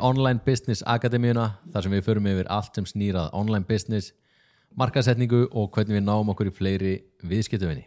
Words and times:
Online 0.00 0.40
Business 0.44 0.82
Akademíuna 0.86 1.46
þar 1.72 1.86
sem 1.86 1.94
við 1.94 2.04
förum 2.06 2.28
yfir 2.30 2.50
allt 2.52 2.76
sem 2.76 2.86
snýrað 2.88 3.30
online 3.36 3.66
business, 3.68 4.12
markasetningu 4.78 5.46
og 5.50 5.70
hvernig 5.74 5.98
við 5.98 6.06
náum 6.06 6.32
okkur 6.32 6.50
í 6.50 6.54
fleiri 6.54 6.94
viðskiptavinni. 7.26 7.86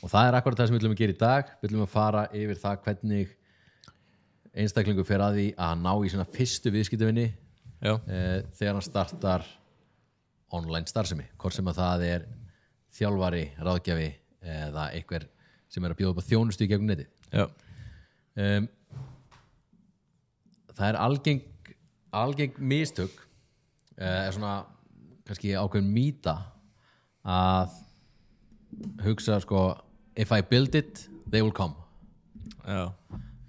Og 0.00 0.12
það 0.12 0.28
er 0.28 0.38
akkurat 0.38 0.60
það 0.60 0.70
sem 0.70 0.76
við 0.76 0.80
viljum 0.80 0.96
að 0.96 1.02
gera 1.02 1.14
í 1.14 1.20
dag. 1.20 1.52
Við 1.60 1.68
viljum 1.68 1.84
að 1.84 1.92
fara 1.92 2.24
yfir 2.32 2.60
það 2.60 2.82
hvernig 2.86 3.36
einstaklingu 4.60 5.04
fer 5.06 5.22
að 5.22 5.38
því 5.38 5.46
að 5.66 5.82
ná 5.84 5.92
í 5.92 6.12
svona 6.12 6.28
fyrstu 6.34 6.72
viðskiptavinni 6.74 7.26
Já, 7.80 7.94
eh, 8.12 8.42
þegar 8.58 8.76
hann 8.76 8.84
startar 8.84 9.46
online 10.52 10.88
starfsemi. 10.90 11.28
Hvort 11.38 11.56
sem 11.56 11.68
að 11.70 11.78
það 11.80 12.04
er 12.08 12.26
þjálfari, 12.96 13.44
ráðgjafi 13.60 14.10
eða 14.42 14.90
einhver 14.96 15.28
sem 15.70 15.84
er 15.84 15.94
að 15.94 16.00
bjóða 16.00 16.14
upp 16.14 16.22
á 16.24 16.28
þjónustu 16.28 16.66
í 16.66 16.70
gegnum 16.70 16.90
netið. 16.90 17.08
já, 17.30 17.46
um, 18.36 18.68
það 20.80 20.88
er 20.88 20.98
algeng 21.04 21.42
algeng 22.16 22.56
mistök 22.58 23.12
uh, 24.00 24.26
er 24.26 24.32
svona 24.34 24.54
kannski 25.28 25.52
ákveðin 25.54 25.92
mýta 25.94 26.36
að 27.22 27.76
hugsa 29.04 29.38
sko 29.44 29.62
if 30.16 30.32
I 30.32 30.42
build 30.42 30.74
it, 30.74 31.08
they 31.30 31.42
will 31.42 31.54
come. 31.54 31.74
Já, 32.66 32.90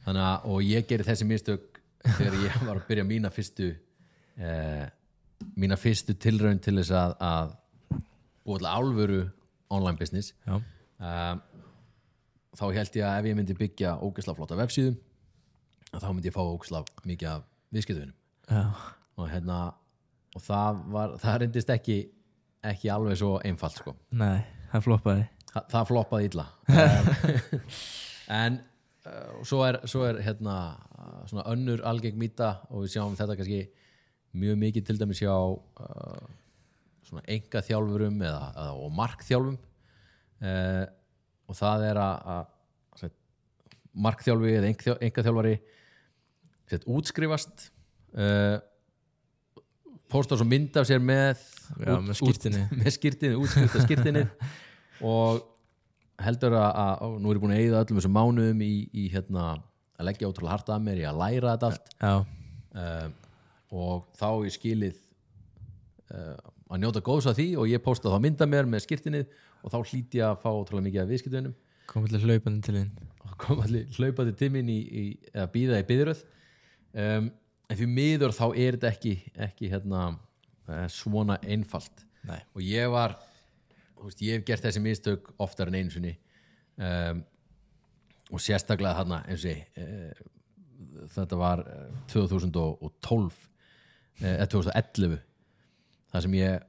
þannig 0.05 0.23
að 0.25 0.49
og 0.51 0.65
ég 0.65 0.87
geri 0.89 1.05
þessi 1.05 1.27
mistök 1.29 1.79
þegar 2.03 2.37
ég 2.41 2.57
var 2.65 2.75
að 2.77 2.87
byrja 2.89 3.05
mína 3.07 3.31
fyrstu 3.33 3.71
uh, 3.71 4.85
mína 5.57 5.77
fyrstu 5.79 6.15
tilraun 6.21 6.61
til 6.61 6.77
þess 6.79 6.93
að, 6.95 7.15
að 7.25 7.55
búið 8.45 8.67
álfuru 8.69 9.21
online 9.71 9.97
business. 9.97 10.33
Um, 10.47 11.41
þá 12.57 12.65
held 12.75 12.97
ég 12.99 13.07
að 13.07 13.19
ef 13.21 13.29
ég 13.31 13.37
myndi 13.37 13.57
byggja 13.57 13.95
ógeðslega 14.03 14.37
flotta 14.37 14.59
vefsíðum 14.59 14.99
þá 15.99 16.09
myndi 16.13 16.31
ég 16.31 16.35
fá 16.35 16.41
ógeðslega 16.45 17.05
mikið 17.09 17.29
af 17.33 17.45
viðskiptuvinum 17.75 18.17
já, 18.47 18.63
og 19.19 19.29
hérna 19.31 19.59
og 20.31 20.43
það 20.45 20.81
var, 20.93 21.15
það 21.19 21.39
reyndist 21.43 21.71
ekki 21.73 21.99
ekki 22.61 22.91
alveg 22.93 23.17
svo 23.19 23.35
einfalt 23.45 23.79
sko. 23.79 23.93
Nei, 24.17 24.41
það 24.71 24.85
floppaði. 24.87 25.23
Þa, 25.51 25.63
það 25.73 25.87
floppaði 25.91 26.31
illa. 26.31 26.47
En 28.31 28.61
uh, 29.09 29.41
svo 29.43 29.57
er, 29.65 29.81
svo 29.91 30.05
er 30.07 30.21
hérna 30.23 30.55
uh, 30.95 31.23
svona 31.27 31.43
önnur 31.51 31.81
algeng 31.89 32.15
mýta 32.15 32.61
og 32.69 32.85
við 32.85 32.93
sjáum 32.93 33.17
þetta 33.19 33.35
kannski 33.35 33.57
mjög 34.39 34.61
mikið 34.61 34.85
til 34.87 34.95
dæmis 35.01 35.19
hjá 35.19 35.33
uh, 35.33 36.29
svona 37.09 37.25
enga 37.35 37.63
þjálfurum 37.67 38.21
eða, 38.23 38.45
eða 38.53 38.77
og 38.85 38.95
markþjálfum. 39.01 39.57
Uh, 40.39 40.85
og 41.51 41.59
það 41.59 41.83
er 41.89 41.99
að, 42.05 42.47
markþjálfi 43.91 44.55
eða 44.61 44.71
enga 44.71 45.25
þjálfari 45.25 45.57
set, 46.71 46.87
útskrifast 46.89 47.69
uh, 48.17 48.57
pósta 50.11 50.37
svo 50.39 50.47
mynd 50.47 50.75
af 50.79 50.87
sér 50.89 51.01
með 51.03 51.39
Já, 51.79 51.95
með 52.07 52.17
skírteini. 52.19 52.65
út, 52.65 52.77
með 52.81 52.95
skýrtinni, 52.97 53.39
útskrift 53.39 53.77
af 53.79 53.85
skýrtinni 53.87 54.25
og 55.13 55.43
heldur 56.21 56.57
að, 56.59 56.71
að 56.83 57.19
nú 57.21 57.31
er 57.31 57.39
ég 57.39 57.43
búin 57.43 57.55
að 57.55 57.61
eigða 57.63 57.83
öllum 57.85 58.01
þessum 58.01 58.17
mánuðum 58.17 58.65
í, 58.65 58.73
í 58.93 59.07
hérna, 59.13 59.45
að 59.97 60.09
leggja 60.09 60.29
ótrúlega 60.29 60.57
harta 60.57 60.75
að 60.75 60.87
mér 60.87 61.01
í 61.01 61.07
að 61.09 61.21
læra 61.21 61.55
þetta 61.55 61.71
allt. 61.71 61.93
Já, 62.01 62.13
uh, 62.81 63.07
og 63.71 64.09
þá 64.19 64.27
ég 64.45 64.55
skilið 64.57 64.99
uh, 66.11 66.35
að 66.71 66.83
njóta 66.83 67.03
góðs 67.05 67.29
af 67.31 67.37
því 67.39 67.47
og 67.61 67.71
ég 67.71 67.83
posta 67.83 68.11
þá 68.11 68.19
mynda 68.23 68.47
mér 68.49 68.69
með 68.69 68.85
skýrtinnið 68.85 69.31
og 69.61 69.73
þá 69.73 69.77
hlýti 69.79 70.19
ég 70.19 70.27
að 70.27 70.41
fá 70.43 70.49
ótrúlega 70.51 70.87
mikið 70.87 71.03
af 71.03 71.11
viðskiptunum 71.11 71.55
komið 71.91 72.13
til 72.15 72.21
hlaupandi 72.27 72.61
til 72.67 72.83
og 73.21 73.33
kom 73.41 73.61
allir 73.63 73.89
hlaupandi 73.97 74.35
tíminn 74.39 74.69
í, 74.71 74.77
í 74.79 75.03
að 75.35 75.49
býða 75.55 75.81
í 75.81 75.87
byðröð 75.89 76.21
um, 76.93 77.31
en 77.71 77.79
því 77.79 77.87
miður 77.89 78.35
þá 78.35 78.45
er 78.51 78.77
þetta 78.77 78.91
ekki, 78.91 79.15
ekki 79.47 79.71
hérna, 79.71 80.05
uh, 80.67 80.85
svona 80.91 81.39
einfalt. 81.41 82.05
Nei, 82.27 82.39
og 82.53 82.65
ég 82.65 82.89
var 82.93 83.17
veist, 84.01 84.21
ég 84.25 84.37
hef 84.37 84.45
gert 84.47 84.65
þessi 84.65 84.81
mistök 84.83 85.31
oftar 85.41 85.71
en 85.71 85.79
einu 85.79 85.93
sinni. 85.93 86.15
Um, 86.81 87.23
og 88.31 88.41
sérstaklega 88.41 88.95
þarna 89.01 89.21
eins 89.27 89.43
og 89.43 89.51
ég 89.51 89.81
uh, 89.81 90.29
þetta 91.11 91.39
var 91.39 91.63
uh, 91.65 91.89
2012 92.11 93.17
uh, 93.27 93.35
eða 94.21 94.47
2011 94.53 95.17
þar 96.11 96.25
sem 96.25 96.37
ég 96.39 96.65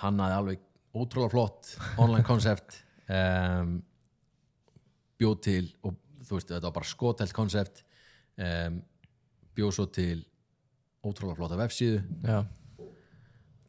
hannaði 0.00 0.38
alveg 0.38 0.64
ótrúlega 0.96 1.32
flott 1.34 1.72
online 2.00 2.24
koncept 2.26 2.80
um, 3.10 3.78
bjóð 5.20 5.36
til 5.44 5.64
og 5.82 5.98
þú 6.26 6.38
veist, 6.38 6.50
þetta 6.50 6.68
var 6.68 6.76
bara 6.78 6.90
skotelt 6.90 7.36
koncept 7.36 7.82
um, 8.38 8.80
bjóð 9.56 9.74
svo 9.76 9.86
til 9.92 10.20
ótrúlega 11.06 11.38
flotta 11.38 11.58
vefsíðu. 11.58 12.02
Já, 12.26 12.40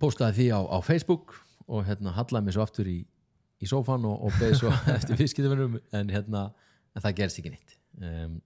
postaði 0.01 0.37
því 0.39 0.47
á, 0.53 0.59
á 0.73 0.77
Facebook 0.85 1.35
og 1.67 1.85
hérna 1.87 2.13
hallaði 2.15 2.47
mig 2.47 2.55
svo 2.55 2.65
aftur 2.65 2.89
í, 2.89 2.99
í 3.61 3.69
sófan 3.69 4.05
og, 4.07 4.27
og 4.27 4.37
beði 4.39 4.59
svo 4.61 4.71
eftir 4.97 5.19
viðskiptavinnum 5.19 5.79
en 5.97 6.13
hérna 6.13 6.47
en 6.95 7.03
það 7.03 7.17
gerist 7.21 7.41
ekki 7.41 7.53
neitt. 7.53 7.75
Um, 7.97 8.39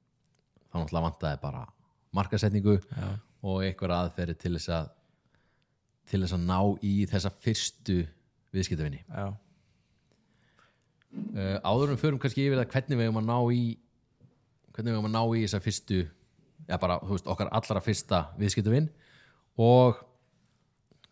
þá 0.72 0.80
náttúrulega 0.80 1.06
vantaði 1.08 1.42
bara 1.44 1.66
markasetningu 2.16 2.78
já, 2.80 3.08
og 3.48 3.64
einhver 3.66 3.94
aðferði 3.96 4.36
til 4.40 4.56
þess 4.58 4.74
að 4.76 4.90
til 6.12 6.20
þess 6.24 6.36
að 6.36 6.48
ná 6.50 6.60
í 6.84 6.96
þessa 7.08 7.32
fyrstu 7.44 8.02
viðskiptavinni. 8.52 9.04
Uh, 11.12 11.58
áður 11.64 11.94
en 11.94 12.00
förum 12.02 12.20
kannski 12.20 12.46
yfir 12.48 12.60
það 12.60 12.74
hvernig 12.74 13.00
við 13.00 13.08
eigum 13.08 13.22
að 13.22 13.30
ná 13.30 13.38
í 13.56 13.64
hvernig 14.72 14.90
við 14.92 14.98
eigum 14.98 15.10
að 15.12 15.16
ná 15.16 15.24
í 15.24 15.44
þessa 15.46 15.64
fyrstu 15.64 16.02
já 16.68 16.78
bara, 16.82 17.00
þú 17.04 17.16
veist, 17.16 17.30
okkar 17.34 17.52
allra 17.52 17.84
fyrsta 17.84 18.22
viðskiptavinn 18.40 18.90
og 19.62 20.00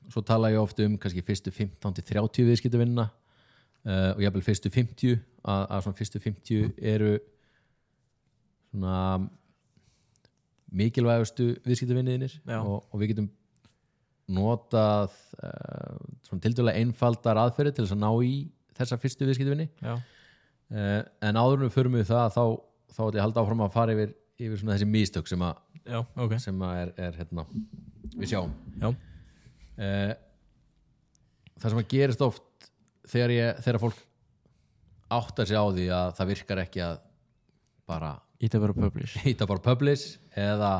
svo 0.10 0.24
tala 0.26 0.52
ég 0.54 0.62
oft 0.62 0.80
um 0.84 0.98
kannski 0.98 1.24
fyrstu 1.26 1.54
15-30 1.54 2.48
viðskiptavinnina 2.50 3.10
uh, 3.10 4.12
og 4.16 4.24
jafnvel 4.24 4.46
fyrstu 4.46 4.72
50 4.74 5.18
að, 5.18 5.66
að 5.66 5.84
svona 5.86 6.00
fyrstu 6.00 6.22
50 6.24 6.72
eru 6.94 7.18
svona 8.70 8.96
mikilvægustu 10.70 11.52
viðskiptavinniðinir 11.66 12.40
Já. 12.46 12.60
og, 12.62 12.86
og 12.90 13.02
við 13.02 13.14
getum 13.14 13.30
notað 14.30 15.14
uh, 15.42 15.98
svona 16.28 16.44
tildurlega 16.44 16.82
einfaldar 16.84 17.40
aðferði 17.42 17.76
til 17.76 17.86
þess 17.86 17.96
að 17.96 18.04
ná 18.04 18.12
í 18.26 18.34
þessa 18.78 19.00
fyrstu 19.02 19.28
viðskiptavinni. 19.28 19.68
Já, 19.82 19.96
uh, 19.98 21.00
en 21.26 21.40
áður 21.40 21.58
en 21.58 21.66
við 21.66 21.76
förum 21.76 21.98
við 21.98 22.12
það 22.12 22.36
þá, 22.36 22.44
þá 22.94 23.02
ætlum 23.02 23.18
ég 23.18 23.22
að 23.22 23.26
halda 23.26 23.44
áfram 23.44 23.64
að 23.66 23.74
fara 23.76 23.96
yfir, 23.96 24.14
yfir 24.40 24.60
svona 24.60 24.76
þessi 24.78 24.88
mistök 24.90 25.30
sem, 25.30 25.42
að, 25.44 25.60
já, 25.84 26.00
ok. 26.00 26.36
sem 26.40 26.66
að 26.66 26.82
er, 26.84 26.92
er 27.08 27.18
hérna, 27.20 27.46
við 28.16 28.32
sjáum. 28.32 28.54
Já, 28.80 28.90
uh, 28.90 30.14
það 31.60 31.74
sem 31.74 31.82
að 31.82 31.90
gerist 31.94 32.24
oft 32.26 32.70
þegar, 33.10 33.36
ég, 33.36 33.62
þegar 33.66 33.82
fólk 33.84 34.02
áttar 35.20 35.50
sig 35.50 35.58
á 35.60 35.66
því 35.74 35.88
að 35.94 36.12
það 36.20 36.32
virkar 36.34 36.64
ekki 36.64 36.84
að 36.86 37.00
bara 37.90 38.12
íta 38.40 38.62
bara 38.62 38.76
publish. 38.78 39.18
hýta 39.26 39.48
bara 39.50 39.64
publish 39.64 40.20
eða 40.38 40.74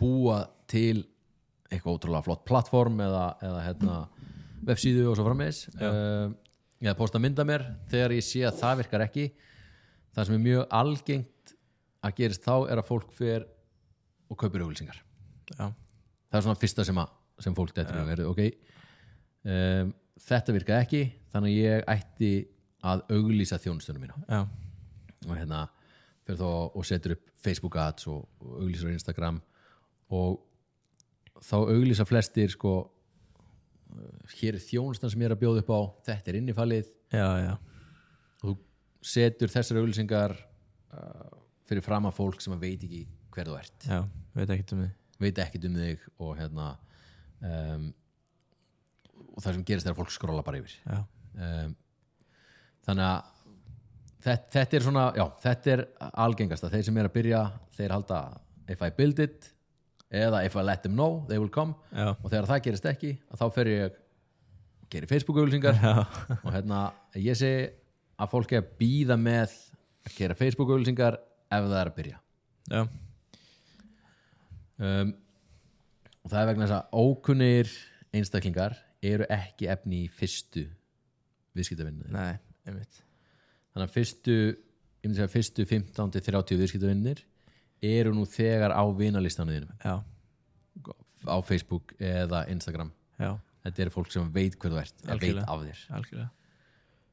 búa 0.00 0.42
til 0.68 1.06
eitthvað 1.70 1.96
ótrúlega 1.96 2.26
flott 2.26 2.44
plattform 2.46 3.00
eða, 3.02 3.24
eða 3.42 3.62
hérna, 3.64 3.94
websíðu 4.66 5.06
og 5.10 5.16
svo 5.18 5.32
uh, 5.32 6.34
eða 6.82 6.96
posta 6.98 7.20
mynda 7.22 7.46
mér 7.46 7.64
þegar 7.90 8.14
ég 8.16 8.26
sé 8.26 8.44
að 8.46 8.60
það 8.60 8.82
virkar 8.82 9.06
ekki. 9.06 9.30
Það 10.16 10.28
sem 10.28 10.36
er 10.36 10.44
mjög 10.44 10.76
algengt 10.80 11.32
að 12.06 12.16
gerist 12.20 12.46
þá 12.46 12.54
er 12.70 12.80
að 12.80 12.88
fólk 12.88 13.12
fer 13.16 13.46
og 14.30 14.38
kaupir 14.40 14.64
auglýsingar. 14.64 14.98
Já, 15.52 15.70
það 16.30 16.38
er 16.38 16.46
svona 16.48 16.60
fyrsta 16.60 16.86
sem, 16.86 16.98
að, 17.02 17.14
sem 17.44 17.56
fólk 17.56 17.74
dettur 17.76 18.00
um, 18.00 18.10
er, 18.12 18.24
okay, 18.26 18.52
um, 19.46 19.92
þetta 20.26 20.56
virkaði 20.56 20.86
ekki 20.86 21.02
þannig 21.34 21.52
að 21.52 21.60
ég 21.60 21.86
ætti 21.96 22.32
að 22.86 23.04
auglýsa 23.16 23.60
þjónustunum 23.62 24.06
mína. 24.06 24.18
Já, 24.30 24.42
og 25.26 25.32
hérna 25.34 25.66
fyrir 26.26 26.40
þá 26.40 26.48
og 26.50 26.86
setur 26.86 27.16
upp 27.16 27.30
Facebook 27.46 27.78
ads 27.78 28.08
og, 28.10 28.26
og 28.42 28.58
auglýsar 28.64 28.90
á 28.90 28.96
Instagram 28.96 29.40
og 30.16 30.40
þá 31.44 31.56
auglýsa 31.60 32.06
flestir 32.08 32.50
sko 32.52 32.74
hér 34.36 34.56
er 34.56 34.62
þjónustan 34.62 35.12
sem 35.12 35.22
ég 35.22 35.30
er 35.30 35.36
að 35.36 35.42
bjóða 35.42 35.62
upp 35.62 35.72
á 35.72 35.80
þetta 36.10 36.32
er 36.32 36.38
innifalið. 36.40 36.90
Já, 37.14 37.28
já, 37.38 37.52
og 38.42 38.48
þú 38.50 38.54
setur 39.06 39.52
þessar 39.52 39.80
auglýsingar 39.80 40.34
uh, 40.36 41.35
fyrir 41.66 41.84
fram 41.84 42.06
að 42.08 42.16
fólk 42.18 42.44
sem 42.44 42.54
að 42.54 42.68
veit 42.68 42.86
ekki 42.86 43.02
hver 43.34 43.50
þú 43.50 43.58
ert. 43.58 43.90
Já, 43.90 44.00
veit 44.36 44.54
ekki 44.54 44.72
um 44.76 44.86
þið 44.86 44.94
veit 45.22 45.38
ekkert 45.40 45.68
um 45.68 45.78
þig 45.80 46.04
og 46.20 46.34
hérna 46.38 46.68
um, 47.40 47.88
og 49.36 49.42
það 49.44 49.56
sem 49.56 49.64
gerist 49.68 49.88
er 49.88 49.94
að 49.94 50.00
fólk 50.00 50.12
skrolla 50.14 50.44
bara 50.44 50.60
yfir. 50.60 50.76
Um, 51.36 51.74
þannig 52.86 53.08
að 53.08 53.34
þetta, 54.26 54.48
þetta 54.56 54.78
er 54.78 54.86
svona, 54.86 55.04
já, 55.16 55.24
þetta 55.44 55.74
er 55.74 55.84
algengasta, 56.24 56.72
þeir 56.72 56.88
sem 56.88 57.00
er 57.00 57.10
að 57.10 57.16
byrja 57.16 57.42
þeir 57.76 57.94
halda 57.96 58.22
if 58.72 58.82
I 58.82 58.90
build 58.96 59.22
it 59.22 59.52
eða 60.16 60.42
if 60.46 60.56
I 60.56 60.64
let 60.64 60.84
them 60.84 60.96
know, 60.96 61.24
they 61.28 61.40
will 61.40 61.52
come. 61.52 61.76
Já, 61.92 62.12
og 62.14 62.28
þegar 62.28 62.50
það 62.52 62.64
gerist 62.68 62.90
ekki, 62.92 63.14
þá 63.36 63.46
fer 63.56 63.72
ég 63.72 64.02
gerir 64.92 65.10
Facebook-auglýsingar. 65.10 65.80
Já, 65.82 66.36
og 66.38 66.50
hérna, 66.54 66.82
ég 67.18 67.38
sé 67.38 67.52
að 68.16 68.32
fólk 68.32 68.54
er 68.54 68.62
að 68.62 68.76
býða 68.80 69.16
með 69.20 69.56
að 70.06 70.20
gera 70.20 70.36
Facebook-auglýsingar 70.38 71.18
ef 71.50 71.68
það 71.68 71.78
er 71.80 71.90
að 71.90 71.96
byrja. 72.00 72.20
Já, 72.66 72.80
um, 74.82 75.14
og 76.22 76.32
það 76.32 76.40
er 76.40 76.48
vegna 76.50 76.66
þess 76.66 76.76
að 76.80 77.04
ókunnir 77.06 77.72
einstaklingar 78.16 78.74
eru 79.06 79.26
ekki 79.30 79.68
efni 79.70 80.04
í 80.04 80.10
fyrstu 80.10 80.64
viðskiptavinnu. 81.56 82.08
Nei, 82.10 82.36
einmitt. 82.66 83.02
Þannig 83.72 83.86
að 83.86 83.94
fyrstu 83.94 84.36
segja 85.14 85.30
fyrstu 85.30 85.66
15-30 85.70 86.58
viðskiptavinnir 86.58 87.22
eru 87.86 88.14
nú 88.16 88.24
þegar 88.26 88.74
á 88.74 88.82
Já, 89.84 89.94
á 91.30 91.36
Facebook 91.46 91.94
eða 92.00 92.46
Instagram. 92.50 92.90
Já, 93.20 93.36
þetta 93.66 93.84
eru 93.84 93.94
fólk 93.94 94.10
sem 94.14 94.32
veit 94.34 94.58
hver 94.58 94.74
þú 94.74 94.80
ert 94.82 95.06
veit 95.22 95.42
af 95.44 95.62
þér. 95.62 95.84
Algjörlega. 96.00 96.28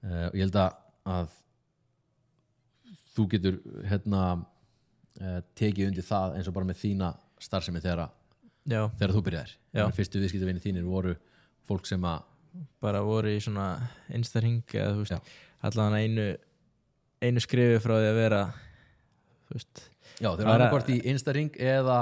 Uh, 0.03 0.25
og 0.27 0.37
ég 0.39 0.47
held 0.47 0.59
að, 0.59 0.79
að 1.13 1.37
þú 3.13 3.27
getur 3.35 3.59
hérna 3.89 4.21
uh, 5.21 5.39
tekið 5.59 5.91
undir 5.91 6.05
það 6.07 6.37
eins 6.39 6.49
og 6.49 6.55
bara 6.57 6.69
með 6.69 6.81
þína 6.83 7.11
starfsemi 7.43 7.81
þegar, 7.83 8.09
þegar 8.97 9.13
þú 9.17 9.23
að 9.89 9.97
fyrstu 9.97 10.21
viðskiptavinni 10.23 10.63
þínir 10.63 10.85
voru 10.87 11.15
fólk 11.67 11.85
sem 11.89 12.03
að 12.07 12.21
bara 12.83 13.01
voru 13.03 13.31
í 13.33 13.39
svona 13.41 13.67
einstarhing 14.13 14.61
eða 14.73 14.93
þú 14.95 15.03
veist, 15.05 15.31
allan 15.65 15.95
einu 15.97 16.27
einu 17.23 17.41
skrifi 17.43 17.79
frá 17.81 17.95
því 17.97 18.09
að 18.11 18.19
vera 18.19 18.41
þú 19.47 19.57
veist 19.57 19.81
já, 20.21 20.29
þeir 20.29 20.43
eru 20.43 20.47
er- 20.47 20.53
annarkvort 20.55 20.91
í 20.93 20.97
Instaring 21.13 21.51
eða 21.59 21.97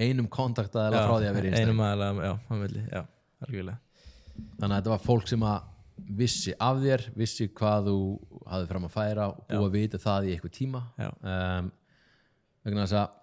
einum 0.00 0.28
kontaktaðilega 0.32 1.06
frá 1.06 1.16
því 1.20 1.28
að 1.30 1.34
vera 1.38 1.46
í 1.46 1.50
Instaring 1.50 1.68
einum 1.74 1.84
aðalega, 1.86 2.28
já, 2.30 2.34
á 2.40 2.52
milli, 2.60 2.82
já, 2.90 3.02
algjörlega. 3.46 3.78
Þannig 4.60 4.70
að 4.70 4.76
þetta 4.80 4.92
var 4.94 5.02
fólk 5.04 5.28
sem 5.28 5.42
að 5.44 5.69
vissi 6.08 6.54
af 6.60 6.80
þér, 6.82 7.06
vissi 7.18 7.48
hvað 7.56 7.90
þú 7.90 7.98
hafði 8.46 8.68
fram 8.70 8.86
að 8.86 8.94
færa 8.94 9.28
og 9.30 9.40
búið 9.48 9.66
að 9.66 9.76
vita 9.76 10.00
það 10.02 10.28
í 10.28 10.34
eitthvað 10.34 10.54
tíma. 10.56 10.82
Um, 11.00 11.72
vegna 12.66 12.86
þess 12.86 13.00
að 13.00 13.16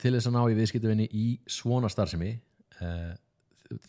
til 0.00 0.14
þess 0.14 0.30
að 0.30 0.36
ná 0.36 0.42
í 0.48 0.56
viðskiptavinni 0.58 1.06
í 1.12 1.26
svona 1.50 1.90
starfsemi 1.92 2.32
uh, 2.80 3.12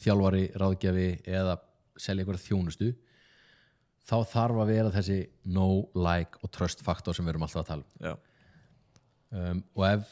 þjálfari, 0.01 0.49
ráðgjafi 0.59 1.09
eða 1.29 1.57
selja 1.95 2.23
eitthvað 2.23 2.43
þjónustu 2.43 2.91
þá 4.05 4.17
þarf 4.29 4.61
að 4.61 4.71
vera 4.71 4.93
þessi 4.93 5.19
no, 5.55 5.67
like 5.97 6.41
og 6.43 6.51
trust 6.53 6.83
faktor 6.85 7.15
sem 7.15 7.25
við 7.25 7.35
erum 7.35 7.45
alltaf 7.47 7.63
að 7.63 7.71
tala 7.71 8.13
um. 8.13 8.23
Um, 9.35 9.61
og 9.75 9.87
ef 9.87 10.11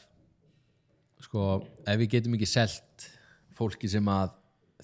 sko, 1.24 1.44
ef 1.86 2.00
við 2.00 2.16
getum 2.16 2.34
ekki 2.36 2.48
selt 2.50 3.06
fólki 3.54 3.88
sem 3.88 4.08
að 4.10 4.34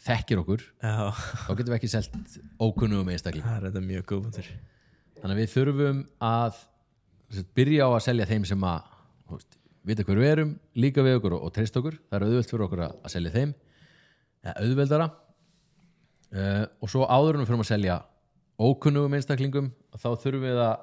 þekkir 0.04 0.42
okkur 0.42 0.64
já, 0.64 0.92
þá 1.44 1.50
getum 1.52 1.72
við 1.72 1.76
ekki 1.76 1.90
selt 1.92 2.36
ókunnugum 2.60 3.10
einstakling. 3.12 3.44
Það 3.44 3.56
er 3.56 3.66
þetta 3.68 3.82
mjög 3.86 4.04
góð 4.08 4.22
punktur. 4.26 4.50
Þannig 5.20 5.34
að 5.34 5.40
við 5.40 5.50
þurfum 5.54 6.04
að 6.24 6.60
sem 7.30 7.40
sagt, 7.40 7.50
byrja 7.58 7.88
á 7.88 7.90
að 7.90 8.04
selja 8.06 8.28
þeim 8.30 8.46
sem 8.48 8.64
að 8.66 8.94
þú 9.26 9.38
veist, 9.38 9.58
vita 9.90 10.06
hver 10.06 10.20
við 10.20 10.30
erum, 10.34 10.54
líka 10.84 11.04
við 11.04 11.18
okkur 11.18 11.36
og, 11.36 11.42
og 11.46 11.52
treyst 11.56 11.76
okkur, 11.80 11.98
það 12.08 12.18
er 12.18 12.26
auðvelt 12.28 12.54
fyrir 12.54 12.66
okkur 12.66 12.84
að, 12.86 12.96
að 13.04 13.14
selja 13.14 13.34
þeim. 13.36 13.52
Eða 14.40 14.64
auðveldara. 14.64 15.10
Uh, 16.30 16.64
og 16.80 16.92
svo 16.92 17.04
áður 17.10 17.36
en 17.36 17.42
við 17.42 17.50
fyrir 17.50 17.64
að 17.64 17.70
selja 17.72 18.00
ókunnugum 18.60 19.16
einstaklingum 19.18 19.70
þá 19.98 20.10
þurfum 20.22 20.44
við 20.46 20.60
að 20.62 20.74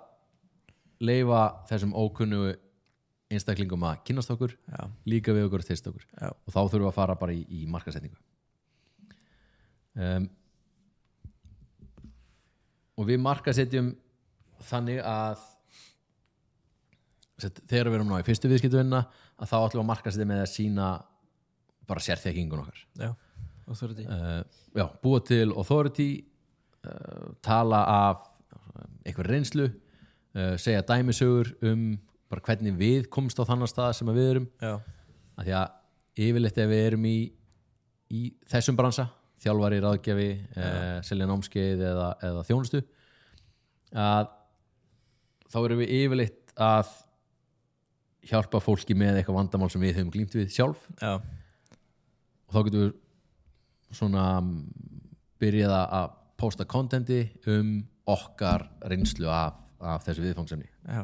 leifa 1.07 1.41
þessum 1.69 1.93
ókunnugu 1.95 2.55
einstaklingum 3.31 3.85
að 3.87 4.01
kynast 4.07 4.31
okkur 4.33 4.55
Já, 4.57 4.81
líka 5.07 5.35
við 5.35 5.47
okkur 5.47 5.63
og 5.63 5.69
treyst 5.69 5.87
okkur. 5.87 6.07
Já, 6.11 6.31
og 6.33 6.51
þá 6.51 6.59
þurfum 6.59 6.83
við 6.83 6.91
að 6.91 6.97
fara 6.99 7.19
bara 7.21 7.35
í, 7.35 7.45
í 7.47 7.63
markasetningu 7.71 8.19
um, 9.97 10.27
og 12.97 13.09
við 13.09 13.21
markasetjum 13.21 13.91
þannig 14.67 15.03
að 15.05 15.43
set, 17.41 17.61
þegar 17.69 17.91
við 17.91 17.99
erum 17.99 18.11
ná 18.11 18.19
í 18.21 18.27
fyrstu 18.27 18.49
viðskiptuvinna 18.51 19.03
að 19.37 19.51
þá 19.51 19.57
ætlum 19.59 19.81
við 19.81 19.85
að 19.85 19.91
markasetja 19.91 20.29
með 20.29 20.43
að 20.43 20.51
sína 20.53 20.91
bara 21.87 22.03
sérþekkingun 22.03 22.63
okkar. 22.65 22.85
Já 22.97 23.11
uh, 23.67 24.43
já, 24.75 24.85
búa 25.03 25.19
til 25.19 25.51
authority 25.51 26.23
uh, 26.87 27.33
tala 27.43 27.83
af 27.83 28.27
eitthvað 29.05 29.31
reynslu 29.31 29.67
uh, 29.67 30.55
segja 30.59 30.85
dæmisögur 30.87 31.51
um 31.67 31.97
bara 32.31 32.43
hvernig 32.43 32.75
við 32.79 33.09
komst 33.11 33.39
á 33.39 33.47
þannig 33.47 33.71
stað 33.71 33.93
sem 33.99 34.11
við 34.11 34.29
erum. 34.31 34.47
Já, 34.59 34.79
að 35.37 35.47
því 35.47 35.55
að 35.59 36.23
yfirleitt 36.27 36.57
ef 36.59 36.71
við 36.71 36.85
erum 36.89 37.07
í, 37.07 37.17
í 38.11 38.21
þessum 38.51 38.79
bransa 38.79 39.07
þjálfari, 39.43 39.81
ráðgjafi, 39.83 40.29
eh, 40.57 40.99
selja 41.05 41.27
námskeið 41.29 41.83
eða, 41.91 42.07
eða 42.25 42.45
þjónustu 42.47 42.83
að 43.93 44.31
þá 45.47 45.59
erum 45.63 45.81
við 45.83 45.93
yfirleitt 46.01 46.55
að 46.57 46.93
hjálpa 48.27 48.59
fólki 48.59 48.95
með 48.97 49.19
eitthvað 49.19 49.37
vandamál 49.39 49.69
sem 49.71 49.83
við 49.83 49.99
höfum 49.99 50.11
glýmt 50.11 50.33
við 50.35 50.49
sjálf. 50.51 50.81
Já, 50.99 51.21
og 52.47 52.55
þá 52.55 52.63
getum 52.67 52.83
við 52.85 52.95
svona 53.97 54.23
mm, 54.41 54.63
byrjað 55.41 55.75
að 55.77 56.09
posta 56.37 56.67
kontenti 56.69 57.21
um 57.51 57.77
okkar 58.07 58.67
reynslu 58.87 59.29
af, 59.31 59.57
af 59.79 60.05
þessu 60.05 60.23
viðfangsemni 60.23 60.67
já, 60.67 61.03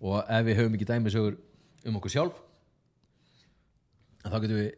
og 0.00 0.18
ef 0.24 0.46
við 0.46 0.58
höfum 0.60 0.76
ekki 0.76 0.88
dæmisögur 0.88 1.38
um 1.88 1.98
okkur 2.00 2.12
sjálf 2.12 2.40
þá 4.24 4.36
getum 4.36 4.58
við 4.58 4.70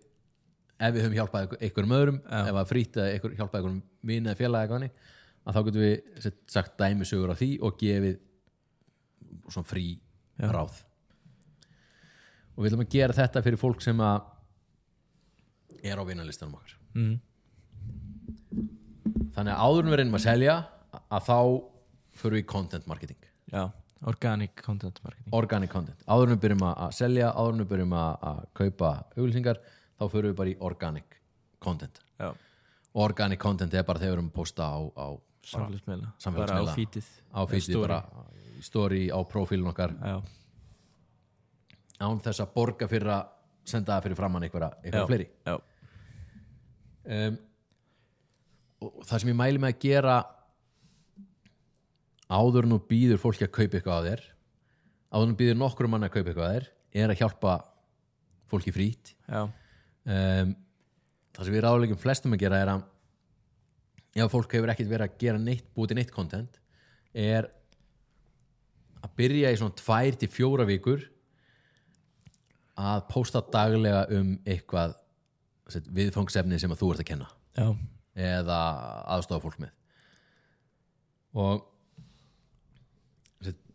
ef 0.83 0.95
við 0.97 1.05
höfum 1.07 1.17
hjálpað 1.19 1.45
einhver- 1.47 1.63
einhverjum 1.67 1.95
öðrum 1.99 2.19
Já. 2.23 2.41
ef 2.51 2.59
að 2.63 2.71
frýtt 2.73 2.97
eða 2.99 3.11
einhver, 3.17 3.35
hjálpað 3.39 3.59
einhverjum 3.61 3.83
vinn 4.11 4.27
eða 4.31 4.39
félag 4.41 4.63
eitthvað 4.67 4.79
hannig 4.81 4.93
að 5.47 5.57
þá 5.57 5.61
getum 5.69 5.83
við 5.83 6.23
sett, 6.27 6.39
sagt 6.55 6.77
dæmisögur 6.79 7.33
á 7.33 7.37
því 7.39 7.51
og 7.67 7.79
gefið 7.83 8.19
svona 9.53 9.69
frí 9.73 9.87
Já. 10.39 10.49
ráð. 10.53 10.81
Og 12.57 12.65
við 12.65 12.71
ætlum 12.73 12.85
að 12.87 12.93
gera 12.95 13.17
þetta 13.17 13.43
fyrir 13.47 13.61
fólk 13.63 13.83
sem 13.83 13.99
að 14.05 14.23
er 15.83 15.99
á 15.99 16.05
vinnarlistanum 16.07 16.55
okkar. 16.59 16.75
Mm, 16.95 17.15
þannig 19.35 19.53
að 19.55 19.63
áður 19.67 19.85
en 19.87 19.93
við 19.93 19.99
reynum 20.03 20.19
að 20.19 20.25
selja 20.27 20.57
að 21.03 21.29
þá 21.29 21.39
förum 22.23 22.39
við 22.39 22.47
content 22.53 22.87
marketing. 22.91 23.23
Já 23.53 23.71
Organic 24.03 24.57
content 24.67 24.97
marketing. 25.05 25.29
Organic 25.39 25.71
content. 25.71 26.01
Áður 26.11 26.27
en 26.27 26.35
við 26.35 26.41
byrjum 26.43 26.63
að 26.73 26.95
selja, 26.97 27.29
áður 27.39 27.53
en 27.55 27.61
við 27.63 27.69
byrjum 27.71 27.93
að 27.95 28.41
kaupa 28.59 28.89
auglýsingar, 29.15 29.61
þá 30.03 30.17
förum 30.17 30.33
við 30.33 30.39
bara 30.41 30.53
í 30.53 30.57
organic 30.69 31.19
content. 31.63 32.01
Já, 32.19 32.33
og 32.93 33.05
organic 33.07 33.41
content 33.41 33.75
er 33.75 33.87
bara 33.89 34.03
þegar 34.03 34.13
við 34.13 34.19
erum 34.19 34.33
að 34.33 34.39
posta 34.41 34.69
á, 34.69 34.81
á, 34.99 35.07
Samfélagsmiðla. 35.43 36.13
Bara 36.37 36.59
á 36.63 36.65
fítið 36.71 37.07
á 37.35 37.41
fyrstu 37.51 37.81
bara 37.83 38.03
í 38.55 38.63
story 38.63 39.07
á 39.11 39.19
profílun 39.27 39.73
okkar. 39.73 39.95
Já, 39.99 40.21
án 42.03 42.21
þess 42.23 42.43
að 42.45 42.53
borga 42.55 42.87
fyrir 42.91 43.11
að 43.17 43.33
senda 43.67 43.97
það 43.97 44.05
fyrir 44.07 44.19
framann 44.21 44.47
einhverja, 44.47 45.07
fleiri. 45.09 45.27
Já, 45.47 45.57
um, 47.17 47.41
og 48.83 49.03
það 49.07 49.23
sem 49.23 49.33
ég 49.33 49.39
mæli 49.39 49.63
með 49.63 49.75
að 49.75 49.83
gera 49.83 50.17
áður 52.33 52.67
en 52.67 52.77
þú 52.77 52.81
býður 52.91 53.21
fólki 53.23 53.47
að 53.47 53.55
kaupa 53.55 53.79
eitthvað 53.79 53.99
á 53.99 54.07
þér 54.07 54.23
áður 55.13 55.27
en 55.27 55.35
þú 55.35 55.39
býður 55.43 55.59
nokkur 55.61 55.91
mann 55.93 56.07
að 56.07 56.15
kaupa 56.15 56.33
eitthvað 56.33 56.49
á 56.49 56.53
þér 56.57 56.71
er 57.03 57.13
að 57.13 57.21
hjálpa 57.21 57.57
fólki 58.53 58.73
frýtt. 58.75 59.15
Já, 59.27 59.43
um, 60.07 60.55
það 61.33 61.47
sem 61.47 61.57
við 61.57 61.65
ráðlegum 61.67 62.01
flestum 62.01 62.37
að 62.37 62.45
gera 62.45 62.61
er 62.63 62.73
að 62.75 62.85
ef 64.23 64.33
fólk 64.33 64.57
hefur 64.57 64.73
ekkert 64.73 64.91
verið 64.91 65.09
að 65.09 65.19
gera 65.23 65.41
neitt 65.41 65.69
búið 65.73 65.93
til 65.93 65.99
neitt 65.99 66.13
content 66.13 66.59
er 67.13 67.49
að 69.03 69.15
byrja 69.19 69.53
í 69.53 69.59
svona 69.61 69.77
tvær 69.79 70.19
til 70.21 70.31
fjóra 70.31 70.67
vikur 70.69 71.07
að 72.83 73.05
posta 73.11 73.43
daglega 73.53 74.07
um 74.17 74.35
eitthvað 74.49 74.97
viðfangsefni 75.93 76.59
sem 76.61 76.73
að 76.73 76.81
þú 76.83 76.89
ert 76.93 77.03
að 77.03 77.09
kenna. 77.09 77.29
Já, 77.57 77.69
eða 78.29 78.59
aðstofa 79.15 79.45
fólk 79.45 79.61
með. 79.63 79.73
Og 81.43 81.69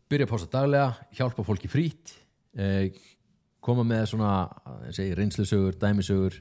byrja 0.08 0.28
að 0.28 0.32
posta 0.32 0.50
daglega 0.54 1.08
hjálpa 1.18 1.46
fólki 1.46 1.70
frýtt 1.72 2.14
eh, 2.58 2.94
koma 3.68 3.84
með 3.88 4.06
svona 4.14 4.32
reynslusögur, 5.20 5.76
dæmisögur 5.82 6.40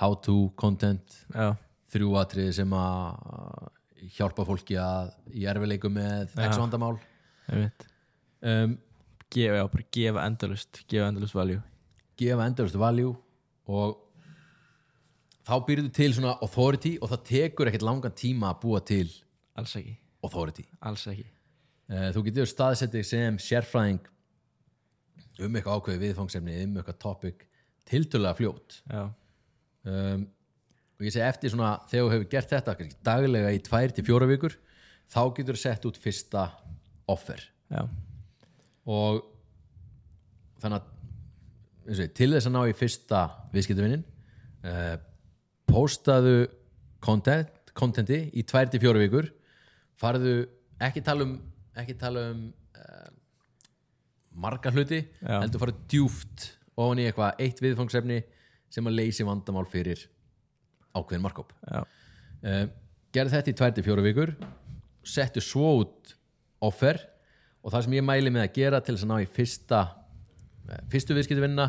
how 0.00 0.14
to 0.22 0.48
content 0.58 1.14
já, 1.34 1.52
þrjú 1.92 2.16
atriði 2.20 2.56
sem 2.60 2.74
að 2.76 3.22
eh, 3.28 4.10
hjálpa 4.18 4.44
fólki 4.46 4.76
að 4.78 5.14
í 5.34 5.46
erfileikum 5.50 5.94
með 5.96 6.34
Já. 6.36 6.44
x 6.50 6.58
vandamál. 6.60 6.96
Einmitt. 7.48 7.86
Um, 8.44 8.76
Gefa, 9.28 9.64
gefa 9.92 10.22
endalust 10.24 10.78
Gefa 10.88 11.08
endalust 11.10 11.34
value. 11.36 11.58
Gefa 12.18 12.46
endurist 12.48 12.78
value 12.80 13.16
og 13.68 13.98
þá 15.48 15.56
byrjuðu 15.66 15.90
til 15.96 16.12
svona 16.16 16.36
authority 16.44 16.94
og 17.02 17.10
það 17.12 17.24
tekur 17.28 17.70
ekkert 17.70 17.84
langan 17.88 18.14
tíma 18.16 18.52
að 18.52 18.62
búa 18.62 18.80
til 18.84 19.08
Alls 19.58 19.74
ekki, 19.80 19.96
authority. 20.22 20.64
Alls 20.86 21.04
ekki. 21.10 21.26
Eh, 21.90 22.08
Þú 22.14 22.22
getur 22.28 22.48
staðsettið 22.48 23.06
sem 23.08 23.38
sérfræðing 23.42 24.00
um 25.38 25.54
eitthvað 25.54 25.78
ákveði 25.78 26.02
viðfangsefni 26.06 26.56
um 26.64 26.76
eitthvað 26.80 26.98
topic 27.02 27.46
tiltölulega 27.88 28.38
fljótt. 28.38 28.78
Um, 29.88 30.26
og 30.98 31.06
ég 31.06 31.14
segi 31.14 31.24
eftir 31.24 31.52
svona 31.52 31.76
þegar 31.88 32.04
þú 32.04 32.12
hefur 32.14 32.30
gert 32.32 32.52
þetta 32.52 32.74
kannski 32.78 33.00
daglega 33.06 33.54
í 33.54 33.62
tvær 33.64 33.94
til 33.94 34.04
fjóra 34.06 34.28
vikur 34.28 34.56
þá 35.08 35.20
getur 35.36 35.56
þú 35.56 35.62
sett 35.62 35.88
út 35.88 36.00
fyrsta 36.00 36.44
offer. 37.08 37.42
Já, 37.72 37.84
og 38.88 39.22
þannig 40.62 40.80
að 40.80 42.00
ég, 42.02 42.14
til 42.16 42.30
þess 42.34 42.48
að 42.48 42.56
ná 42.56 42.62
í 42.66 42.76
fyrsta 42.76 43.22
viðskiptavinnin 43.54 44.04
uh, 44.66 44.96
postaðu 45.68 46.48
content, 47.04 47.72
contenti 47.78 48.24
í 48.34 48.44
2-4 48.48 49.04
vikur. 49.04 49.30
Farðu 49.98 50.40
ekki 50.82 51.04
tala 51.04 51.28
um 51.28 51.38
ekki 51.78 51.94
tala 51.98 52.30
um 52.32 52.46
marga 54.38 54.72
hluti 54.74 55.02
Já. 55.20 55.38
heldur 55.42 55.62
farðu 55.64 55.84
djúft 55.90 56.46
ofan 56.78 57.02
í 57.02 57.08
eitthvað 57.08 57.42
eitt 57.44 57.62
viðfangsefni 57.62 58.18
sem 58.72 58.88
að 58.88 58.98
leysi 59.00 59.26
vandamál 59.26 59.66
fyrir 59.68 60.04
ákveðin 60.96 61.24
markóp 61.24 61.52
já, 61.64 61.82
uh, 61.82 62.64
gerði 63.14 63.36
þetta 63.36 63.52
í 63.52 63.58
2-4 63.84 64.06
vikur 64.08 64.34
settu 65.08 65.42
svo 65.44 65.72
út 65.82 66.14
offer 66.64 67.00
og 67.62 67.72
það 67.72 67.86
sem 67.86 67.96
ég 67.98 68.06
mæli 68.06 68.32
með 68.32 68.46
að 68.46 68.56
gera 68.58 68.82
til 68.84 68.94
þess 68.94 69.06
að 69.06 69.12
ná 69.12 69.22
í 69.22 69.30
fyrsta 69.34 69.80
eh, 70.68 70.82
fyrstu 70.92 71.16
viðskiptavinna 71.16 71.68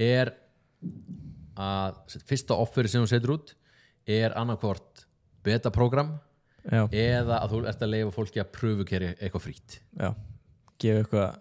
er 0.00 0.32
að 1.60 2.18
fyrsta 2.28 2.56
offeri 2.60 2.90
sem 2.90 3.04
þú 3.04 3.10
setur 3.10 3.34
út 3.36 3.54
er 4.10 4.34
annarkvort 4.38 5.04
beta-program 5.44 6.14
já, 6.64 6.84
eða 6.88 7.40
að 7.40 7.54
þú 7.54 7.62
ert 7.72 7.84
að 7.84 7.92
leifa 7.94 8.14
fólki 8.16 8.42
að 8.42 8.52
pröfu 8.56 8.86
keri 8.88 9.12
eitthvað 9.16 9.46
frýtt 9.46 9.78
já. 9.80 10.10
Gefa 10.80 11.02
eitthvað 11.02 11.38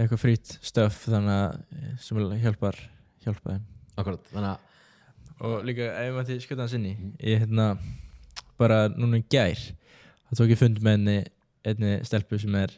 eitthvað 0.00 0.22
frýtt 0.24 0.56
stöf 0.64 1.04
þannig 1.06 1.36
að 1.36 1.94
sem 2.00 2.42
hjálpar 2.44 2.82
hjálpa 3.24 3.54
þeim. 3.54 3.64
Akkurat, 4.00 4.26
þannig 4.32 4.50
að 4.54 4.66
og 5.40 5.64
líka 5.64 5.88
ef 6.02 6.14
maður 6.14 6.28
til 6.28 6.42
skjöta 6.44 6.66
hans 6.66 6.76
inni 6.76 6.92
ég 7.24 7.40
hérna 7.44 7.72
bara 8.60 8.82
núna 8.92 9.20
í 9.20 9.24
gær 9.32 9.60
þá 10.28 10.34
tók 10.36 10.52
ég 10.52 10.60
fund 10.60 10.82
með 10.84 10.96
henni 10.98 11.16
einni 11.70 11.92
stelpu 12.08 12.40
sem 12.40 12.56
er 12.60 12.74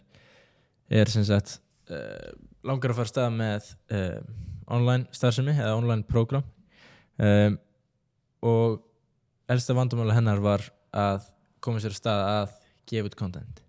er 0.92 1.10
sem 1.10 1.26
sagt 1.26 1.56
uh, 1.90 2.30
langar 2.66 2.94
að 2.94 3.00
fara 3.00 3.10
stað 3.10 3.34
með 3.38 3.72
uh, 3.96 4.20
online 4.72 5.10
starfsemi 5.14 5.56
eða 5.56 5.74
online 5.78 6.06
program 6.06 6.46
um, 7.18 7.58
og 8.46 8.78
elsta 9.50 9.74
vandamála 9.76 10.16
hennar 10.16 10.42
var 10.42 10.64
að 10.94 11.26
koma 11.62 11.82
sér 11.82 11.96
stað 11.98 12.24
að 12.28 12.56
gefa 12.90 13.10
út 13.10 13.18
content 13.18 13.62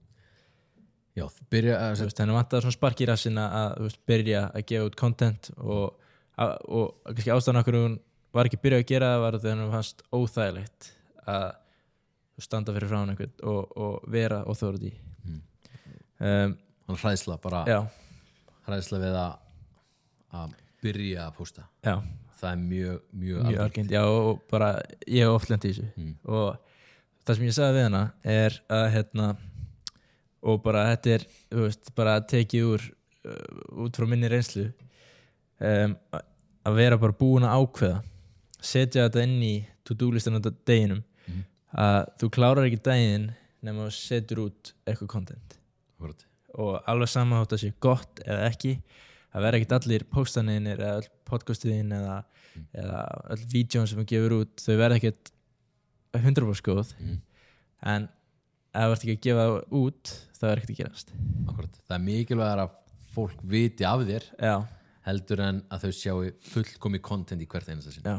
já, 1.17 1.25
byrja 1.53 1.75
að 1.79 1.97
Þú 1.99 2.07
veist, 2.07 2.21
henni 2.23 2.37
vantaði 2.37 2.65
svona 2.65 2.77
spark 2.77 3.03
í 3.03 3.07
rassina 3.09 3.43
að 3.59 3.75
þú 3.77 3.87
veist, 3.89 4.01
byrja 4.09 4.41
að 4.49 4.65
gefa 4.71 4.87
út 4.89 4.97
content 4.99 5.51
og, 5.57 6.09
að, 6.41 6.53
og 6.67 7.11
kannski 7.11 7.33
ástæðan 7.35 7.61
okkur 7.61 7.79
hún 7.79 7.99
var 8.33 8.49
ekki 8.49 8.61
byrjað 8.63 8.83
að 8.83 8.89
gera 8.93 9.11
það 9.13 9.23
var 9.25 9.37
þegar 9.39 9.55
henni 9.57 9.73
fannst 9.75 10.03
óþægilegt 10.17 10.89
að 11.33 11.47
standa 12.43 12.73
fyrir 12.75 12.89
frá 12.89 12.97
hann 12.97 13.13
einhvern 13.13 13.35
og, 13.51 13.77
og 13.77 14.07
vera 14.11 14.43
óþórið 14.49 14.89
í 14.89 14.93
Mm. 15.23 15.37
um, 16.19 16.53
hann 16.89 16.97
hræðsla 16.99 17.37
bara 17.39 17.61
já, 17.69 17.77
hræðsla 18.67 18.97
við 18.99 19.13
að 19.15 19.37
að 20.33 20.55
byrja 20.83 21.27
að 21.29 21.35
posta. 21.37 21.63
Já, 21.85 21.93
það 22.41 22.49
er 22.49 22.61
mjög, 22.63 22.97
mjög, 23.21 23.45
mjög 23.47 23.61
algengt 23.63 23.93
já, 23.93 24.01
og 24.03 24.41
bara, 24.51 24.69
ég 25.07 25.23
hef 25.23 25.37
oft 25.37 25.51
lent 25.53 25.63
í 25.63 25.71
þessu. 25.71 25.85
Mm. 25.95 26.15
og 26.25 26.57
það 27.23 27.37
sem 27.37 27.45
ég 27.47 27.55
sagði 27.55 27.77
við 27.77 27.85
hana 27.87 28.01
er 28.33 28.57
að 28.79 28.85
hérna 28.97 29.27
og 30.43 30.61
bara 30.65 30.85
þetta 30.91 31.13
er, 31.17 31.25
veist, 31.55 31.93
bara 31.95 32.17
tekið 32.27 32.65
úr 32.73 32.83
uh, 33.29 33.85
út 33.85 33.95
frá 33.99 34.07
minni 34.09 34.29
reynslu. 34.31 34.69
Um, 35.63 35.95
að- 36.13 36.29
vera 36.77 36.97
bara 36.99 37.15
búin 37.19 37.43
að 37.47 37.55
ákveða. 37.59 38.01
Setja 38.63 39.07
þetta 39.07 39.23
inn 39.27 39.39
í 39.43 39.53
to-do 39.83 40.11
listan 40.11 40.39
á 40.39 40.41
deginum. 40.43 41.03
Mhm. 41.27 41.43
að 41.73 41.99
þú 42.19 42.27
klárar 42.35 42.67
ekki 42.67 42.81
daginn 42.83 43.31
nema 43.63 43.87
að 43.87 43.95
setur 43.95 44.43
út 44.47 44.73
eitthvað 44.85 45.07
content. 45.07 45.57
Akkurat. 45.97 46.25
og 46.53 46.83
alveg 46.85 47.09
sama 47.09 47.39
þótt 47.41 47.53
að 47.55 47.61
sé 47.63 47.73
gott 47.81 48.19
eða 48.27 48.49
ekki. 48.51 48.73
Það 49.33 49.41
verða 49.41 49.57
ekkert 49.59 49.71
allir 49.79 50.03
póstanir 50.13 50.77
eða 50.77 50.97
öll 50.99 51.07
podcastiðin 51.25 51.91
eða, 51.97 52.17
eða 52.77 52.99
öll 53.33 53.45
vídjón 53.53 53.87
sem 53.89 53.97
þú 54.03 54.05
gefur 54.11 54.35
út. 54.41 54.53
Þau 54.61 54.75
verða 54.77 54.99
ekkert 54.99 55.31
100% 56.13 56.61
góð. 56.67 56.93
Mm. 56.99 57.21
en 57.83 58.09
ef 58.73 58.87
þú 58.87 58.95
ert 58.95 59.05
ekki 59.05 59.15
að 59.15 59.25
gefa 59.27 59.47
það 59.47 59.57
út 59.79 60.13
það 60.43 60.51
er 60.51 60.61
ekkert 60.61 60.73
að 60.73 60.79
gerast. 60.81 61.11
Akkurat. 61.47 61.75
það 61.87 61.95
er 61.95 62.05
mikilvægur 62.07 62.61
að 62.63 62.71
fólk 63.13 63.43
viti 63.53 63.83
af 63.87 63.99
þér 64.07 64.25
já, 64.33 64.55
heldur 65.07 65.39
en 65.45 65.57
að 65.71 65.85
þau 65.85 65.93
sjáu 65.99 66.31
fullkomi 66.49 66.99
content 67.03 67.43
í 67.43 67.49
hvert 67.49 67.69
einasta 67.69 67.93
sinn. 67.93 68.07
Já, 68.07 68.17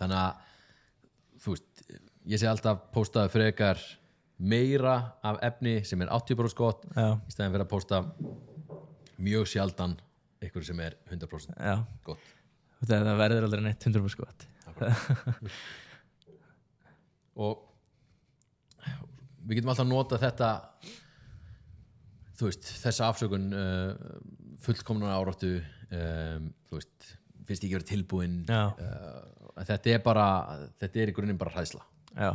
þannig 0.00 0.18
að 0.20 0.32
þú 1.40 1.48
veist, 1.54 1.70
ég 2.30 2.42
sé 2.42 2.46
alltaf 2.50 2.76
postaðu 2.94 3.28
frekar 3.32 3.78
meira 4.40 4.96
af 5.26 5.36
efni 5.44 5.74
sem 5.88 6.00
er 6.04 6.12
80% 6.12 6.56
gott 6.56 6.80
já, 6.94 7.08
í 7.16 7.34
stæðan 7.34 7.54
fyrir 7.56 7.66
að 7.66 7.72
posta 7.72 7.96
mjög 9.20 9.44
sjaldan 9.52 9.94
ykkur 10.44 10.62
sem 10.64 10.78
er 10.84 10.92
100% 11.10 11.56
já. 11.56 11.76
gott. 12.06 12.24
Það 12.80 13.16
verður 13.18 13.44
aldrei 13.48 13.62
neitt 13.66 13.82
100% 13.84 14.22
gott. 14.22 14.40
Og 17.40 17.69
við 19.46 19.60
getum 19.60 19.72
alltaf 19.72 19.88
nota 19.88 20.20
þetta 20.20 20.50
þú 22.38 22.48
veist, 22.48 22.70
þessa 22.82 23.10
afsökun 23.10 23.50
uh, 23.52 24.14
fullkomnar 24.64 25.16
áráttu 25.16 25.56
um, 25.60 26.48
þú 26.68 26.78
veist, 26.78 27.10
finnst 27.48 27.64
ekki 27.64 27.76
verið 27.76 27.90
tilbúin 27.92 28.40
uh, 28.48 29.40
þetta 29.66 29.94
er 29.94 30.02
bara 30.04 30.26
þetta 30.80 31.02
er 31.02 31.12
í 31.12 31.14
grunninn 31.16 31.40
bara 31.40 31.54
hræðsla. 31.54 31.82
Já, 32.14 32.34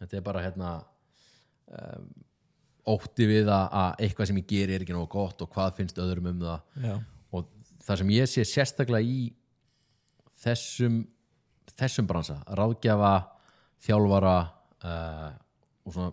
þetta 0.00 0.18
er 0.18 0.24
bara 0.26 0.44
hérna 0.44 0.70
um, 1.68 2.08
ótti 2.92 3.28
við 3.28 3.50
að, 3.52 3.66
að 3.78 4.04
eitthvað 4.06 4.30
sem 4.30 4.40
ég 4.40 4.48
geri 4.50 4.76
er 4.76 4.84
ekki 4.84 4.96
nógu 4.96 5.10
gott 5.12 5.44
og 5.44 5.52
hvað 5.54 5.76
finnst 5.78 6.00
öðrum 6.02 6.30
um 6.32 6.40
það. 6.42 6.86
Já, 6.86 6.94
og 7.32 7.52
það 7.86 8.02
sem 8.02 8.14
ég 8.16 8.30
sé 8.30 8.46
sérstaklega 8.48 9.06
í 9.06 9.28
þessum 10.42 11.02
þessum 11.72 12.08
bransa, 12.08 12.40
ráðgjafa 12.58 13.12
þjálfara 13.82 14.34
uh, 14.84 15.30
og 15.86 15.94
svona 15.94 16.10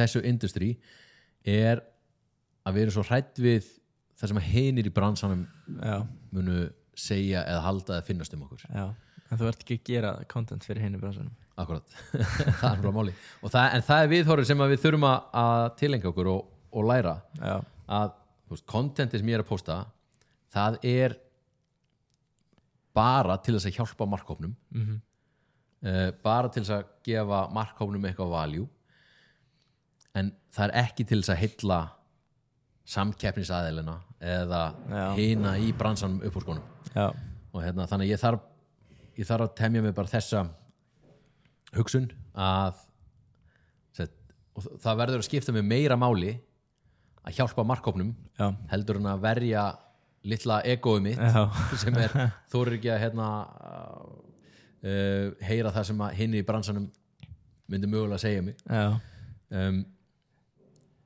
þessu 0.00 0.24
industry 0.28 0.70
er 1.46 1.82
að 2.66 2.76
við 2.76 2.86
erum 2.86 2.96
svo 2.96 3.06
hrætt 3.08 3.40
við 3.40 3.68
það 4.20 4.32
sem 4.32 4.40
að 4.40 4.48
hinir 4.50 4.88
í 4.90 4.94
bransanum 4.94 5.46
já, 5.80 6.00
munu 6.34 6.64
segja 6.98 7.44
eða 7.48 7.64
halda 7.64 7.96
eða 7.98 8.08
finnast 8.08 8.34
um 8.36 8.44
okkur. 8.44 8.66
Já. 8.68 8.90
En 9.30 9.38
þú 9.38 9.48
ert 9.48 9.62
ekki 9.64 9.78
að 9.78 9.86
gera 9.92 10.14
content 10.28 10.66
fyrir 10.66 10.84
henni 10.84 11.00
bransanum. 11.00 11.32
Akkurat, 11.60 11.96
það 12.60 12.70
er 12.70 12.82
bara 12.82 12.94
máli 12.94 13.12
það, 13.42 13.64
en 13.76 13.82
það 13.84 14.02
er 14.02 14.10
viðhorfið 14.14 14.46
sem 14.48 14.62
við 14.64 14.78
þurfum 14.80 15.06
að, 15.10 15.64
tilenga 15.76 16.08
okkur 16.08 16.30
og, 16.32 16.46
og 16.72 16.86
læra. 16.88 17.18
Já, 17.36 17.56
að 17.90 18.14
veist, 18.50 18.66
contentið 18.70 19.22
sem 19.22 19.30
ég 19.30 19.38
er 19.38 19.44
að 19.44 19.50
posta 19.50 19.78
það 20.50 20.78
er 20.90 21.16
bara 22.96 23.36
til 23.42 23.54
þess 23.56 23.70
að 23.70 23.78
hjálpa 23.78 24.08
markkópnum 24.10 24.54
mhm, 24.74 24.98
uh, 25.86 26.08
bara 26.24 26.50
til 26.50 26.64
þess 26.64 26.76
að 26.80 26.92
gefa 27.06 27.44
markkópnum 27.54 28.08
eitthvað 28.08 28.34
value 28.34 28.68
en 30.18 30.30
það 30.54 30.66
er 30.66 30.76
ekki 30.84 31.06
til 31.06 31.20
þess 31.20 31.34
að 31.34 31.42
hylla 31.44 31.80
samkeppnisaðilina 32.90 33.96
eða 34.20 34.62
Já. 34.90 35.04
hina 35.18 35.56
í 35.62 35.70
bransanum 35.76 36.22
upp 36.26 36.38
úr 36.40 36.46
skónum. 36.46 36.70
Já, 36.90 37.10
og 37.52 37.62
hérna, 37.62 37.86
þannig 37.90 38.10
ég 38.10 38.20
þarf 38.20 38.46
ég 39.20 39.28
þarf 39.28 39.46
að 39.46 39.56
temja 39.60 39.82
mig 39.84 39.94
bara 39.94 40.10
þessa 40.10 40.44
hugsun 41.76 42.08
að 42.34 42.80
set, 43.94 44.14
það 44.82 45.02
verður 45.02 45.22
að 45.22 45.28
skipta 45.28 45.54
mig 45.54 45.66
meira 45.66 45.98
máli 46.00 46.34
að 47.20 47.36
hjálpa 47.36 47.66
markkópnum 47.68 48.14
já, 48.38 48.48
heldur 48.72 48.98
en 49.00 49.10
að 49.12 49.22
verja 49.22 49.64
litla 50.30 50.60
egoið 50.68 51.04
mitt 51.04 51.20
já, 51.20 51.44
sem 51.82 51.96
er, 52.00 52.16
þú 52.50 52.64
eru 52.64 52.78
ekki 52.78 52.92
að 52.94 53.02
hérna 53.04 53.28
uh, 54.80 55.26
heyra 55.46 55.74
það 55.74 55.88
sem 55.92 56.02
að 56.06 56.18
hinni 56.18 56.42
í 56.42 56.46
bransanum 56.48 56.90
myndi 57.70 57.86
mögulega 57.86 58.18
að 58.18 58.24
segja 58.24 58.42
mig. 58.42 58.58
Um, 59.50 59.82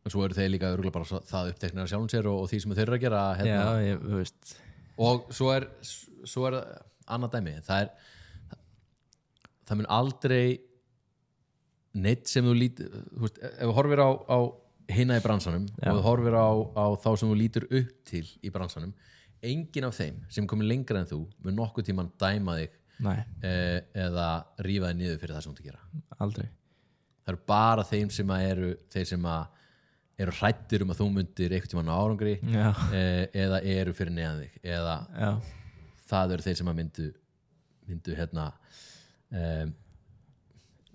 og 0.04 0.12
svo 0.12 0.24
eru 0.26 0.36
þeir 0.36 0.50
líka 0.52 0.72
örugglega 0.74 0.96
bara 0.98 1.20
það 1.30 1.52
uppteknir 1.54 1.84
að 1.84 1.92
sjálfum 1.92 2.10
sér 2.12 2.28
og, 2.28 2.42
og 2.42 2.50
því 2.50 2.60
sem 2.62 2.74
þeir 2.76 2.84
eru 2.86 2.98
að 2.98 3.04
gera 3.06 3.22
já, 3.24 3.38
hérna, 3.40 3.76
ég, 3.84 4.02
þú 4.04 4.18
veist. 4.20 4.56
Og 5.04 5.24
svo 5.34 5.48
er 5.54 5.68
svo 6.28 6.44
er 6.50 6.58
annað 7.14 7.38
dæmi. 7.38 7.54
Það 7.64 7.84
er 7.84 8.12
það 9.64 9.80
mun 9.80 9.90
aldrei 9.96 10.44
neitt 12.04 12.28
sem 12.28 12.44
þú 12.44 12.54
lít 12.58 12.84
þú 12.84 13.24
veist, 13.24 13.40
ef 13.40 13.64
þú 13.64 13.74
horfir 13.78 14.02
á, 14.02 14.10
á 14.12 14.38
hinna 14.94 15.16
í 15.16 15.24
bransanum 15.24 15.66
Já. 15.78 15.90
og 15.92 15.98
þú 15.98 16.04
horfir 16.08 16.36
á, 16.36 16.48
á 16.76 16.86
þá 17.00 17.10
sem 17.16 17.30
þú 17.30 17.36
lítur 17.38 17.66
upp 17.70 17.92
til 18.08 18.24
í 18.44 18.52
bransanum 18.52 18.92
engin 19.44 19.86
af 19.88 19.96
þeim 19.96 20.18
sem 20.32 20.48
komið 20.48 20.70
lengra 20.72 21.00
en 21.00 21.08
þú 21.08 21.20
mun 21.44 21.56
nokkuð 21.60 21.88
tíman 21.88 22.10
dæma 22.20 22.58
þig 22.60 22.76
eh, 23.44 23.78
eða 24.06 24.28
rífa 24.66 24.90
þig 24.90 25.00
niður 25.00 25.20
fyrir 25.22 25.36
það 25.36 25.46
sem 25.46 25.54
þú 25.54 25.56
ert 25.56 25.64
að 25.64 25.70
gera. 25.70 26.02
Aldrei. 26.24 26.46
Það 27.24 27.32
eru 27.32 27.42
bara 27.48 27.84
þeim 27.88 28.12
sem 28.12 28.32
að 28.34 28.46
eru 28.50 28.70
þeir 28.92 29.08
sem 29.14 29.28
að 29.32 29.60
eru 30.20 30.34
hrættir 30.38 30.84
um 30.84 30.92
að 30.94 31.00
þú 31.00 31.08
mundir 31.16 31.54
einhvern 31.54 31.72
tíman 31.72 31.90
á 31.90 31.96
árangri 31.96 32.34
eh, 32.44 33.24
eða 33.44 33.60
eru 33.74 33.94
fyrir 33.96 34.14
neðan 34.14 34.44
þig 34.44 34.68
eða 34.76 34.96
já, 35.10 35.30
það 36.10 36.36
eru 36.36 36.46
þeir 36.48 36.58
sem 36.60 36.70
að 36.70 36.78
myndu 36.80 37.08
myndu 37.84 38.18
hérna 38.18 38.48
um, 39.34 39.72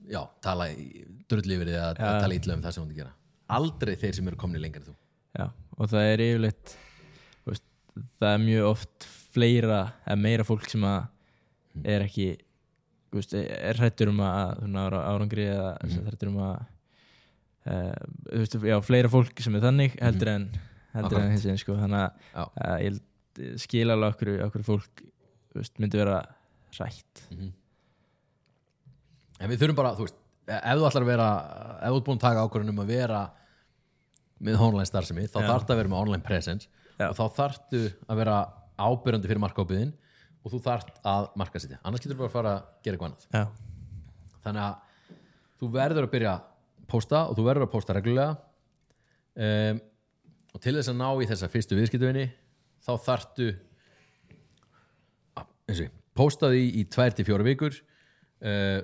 já, 0.09 0.21
tala 0.41 0.69
að, 0.71 1.97
að 1.97 1.97
Já. 1.99 2.21
tala 2.23 2.37
illa 2.37 2.55
um 2.55 2.61
það 2.63 2.75
sem 2.75 2.83
hún 2.83 2.95
gera. 2.97 3.11
Aldrei 3.49 3.91
þeir 3.99 4.15
sem 4.17 4.29
eru 4.29 4.39
komni 4.41 4.61
lengur 4.61 4.81
en 4.81 4.87
þú. 4.87 4.95
Já 5.37 5.49
og 5.79 5.87
það 5.87 6.11
er 6.11 6.23
yfirleitt 6.25 6.75
veist, 7.47 7.65
það 8.19 8.33
er 8.33 8.43
mjög 8.43 8.67
oft 8.73 9.07
fleira 9.33 9.79
eða 10.03 10.19
meira 10.19 10.45
fólk 10.47 10.67
sem 10.71 10.85
að 10.87 11.87
er 11.87 12.05
ekki 12.05 12.27
veist, 13.15 13.35
er 13.35 13.79
hrættur 13.79 14.11
um 14.11 14.19
að 14.25 14.65
árangri 14.75 15.47
eða 15.47 15.71
mm. 15.85 16.01
hrættur 16.09 16.33
um 16.33 16.41
að 16.49 16.57
þú 17.69 18.41
veist, 18.41 18.57
já, 18.71 18.75
fleira 18.85 19.11
fólk 19.11 19.43
sem 19.43 19.55
er 19.57 19.63
þannig 19.65 19.95
heldur 20.01 20.31
en 20.33 20.49
heldur 20.95 21.21
en 21.21 21.31
hins 21.33 21.45
veginn 21.45 21.61
sko. 21.61 21.77
Þannig 21.77 22.25
að 22.65 22.83
ég 22.85 22.99
skil 23.61 23.87
alveg 23.93 24.15
okkur, 24.15 24.31
okkur 24.47 24.65
fólk 24.67 25.03
veist, 25.57 25.75
myndi 25.81 25.99
vera 26.01 26.21
hrætt. 26.75 27.25
Mhm. 27.29 27.53
en 29.39 29.49
við 29.49 29.61
þurfum 29.61 29.77
bara, 29.79 29.93
þú 29.95 30.07
veist 30.07 30.17
ef 30.49 30.79
þú 30.79 30.87
ætlar 30.89 31.05
að 31.05 31.11
vera, 31.11 31.29
ef 31.79 31.93
þú 31.93 31.99
ert 31.99 32.07
búin 32.09 32.19
að 32.19 32.25
taka 32.25 32.43
ákvörðun 32.43 32.73
um 32.73 32.81
að 32.83 32.91
vera 32.91 33.21
með 34.39 34.61
online 34.65 34.89
starfsemi 34.89 35.27
þá 35.27 35.39
þarf 35.43 35.65
það 35.67 35.73
að 35.73 35.79
vera 35.81 35.91
með 35.93 36.01
online 36.01 36.25
presence 36.25 36.67
Já. 36.99 37.09
og 37.09 37.15
þá 37.17 37.23
þarftu 37.37 37.81
að 38.07 38.21
vera 38.21 38.35
ábyrjandi 38.79 39.29
fyrir 39.29 39.43
markaábyrðin 39.43 39.93
og 40.43 40.53
þú 40.53 40.61
þarft 40.63 41.01
að 41.03 41.27
markasetja, 41.39 41.79
annars 41.83 42.03
getur 42.03 42.15
þú 42.15 42.21
bara 42.23 42.29
að 42.31 42.37
fara 42.37 42.53
að 42.53 42.61
gera 42.83 42.97
eitthvað 42.97 43.09
annað. 43.09 43.25
Já, 43.35 43.43
þannig 44.45 44.63
að 44.65 45.17
þú 45.59 45.71
verður 45.75 46.07
að 46.07 46.13
byrja 46.15 46.35
posta 46.89 47.25
og 47.29 47.37
þú 47.37 47.45
verður 47.47 47.67
að 47.67 47.73
posta 47.73 47.95
reglulega. 47.95 48.35
Um, 49.39 49.81
og 50.53 50.61
til 50.63 50.75
þess 50.75 50.91
að 50.91 50.99
ná 50.99 51.09
í 51.21 51.27
þessa 51.29 51.49
fyrstu 51.51 51.77
viðskiptuvinni 51.77 52.25
þá 52.83 52.91
þartu 53.05 53.49
að, 55.37 55.83
posta 56.17 56.49
því 56.51 56.63
í 56.81 56.85
2-4 56.91 57.45
vikur 57.47 57.77
uh, 57.77 58.79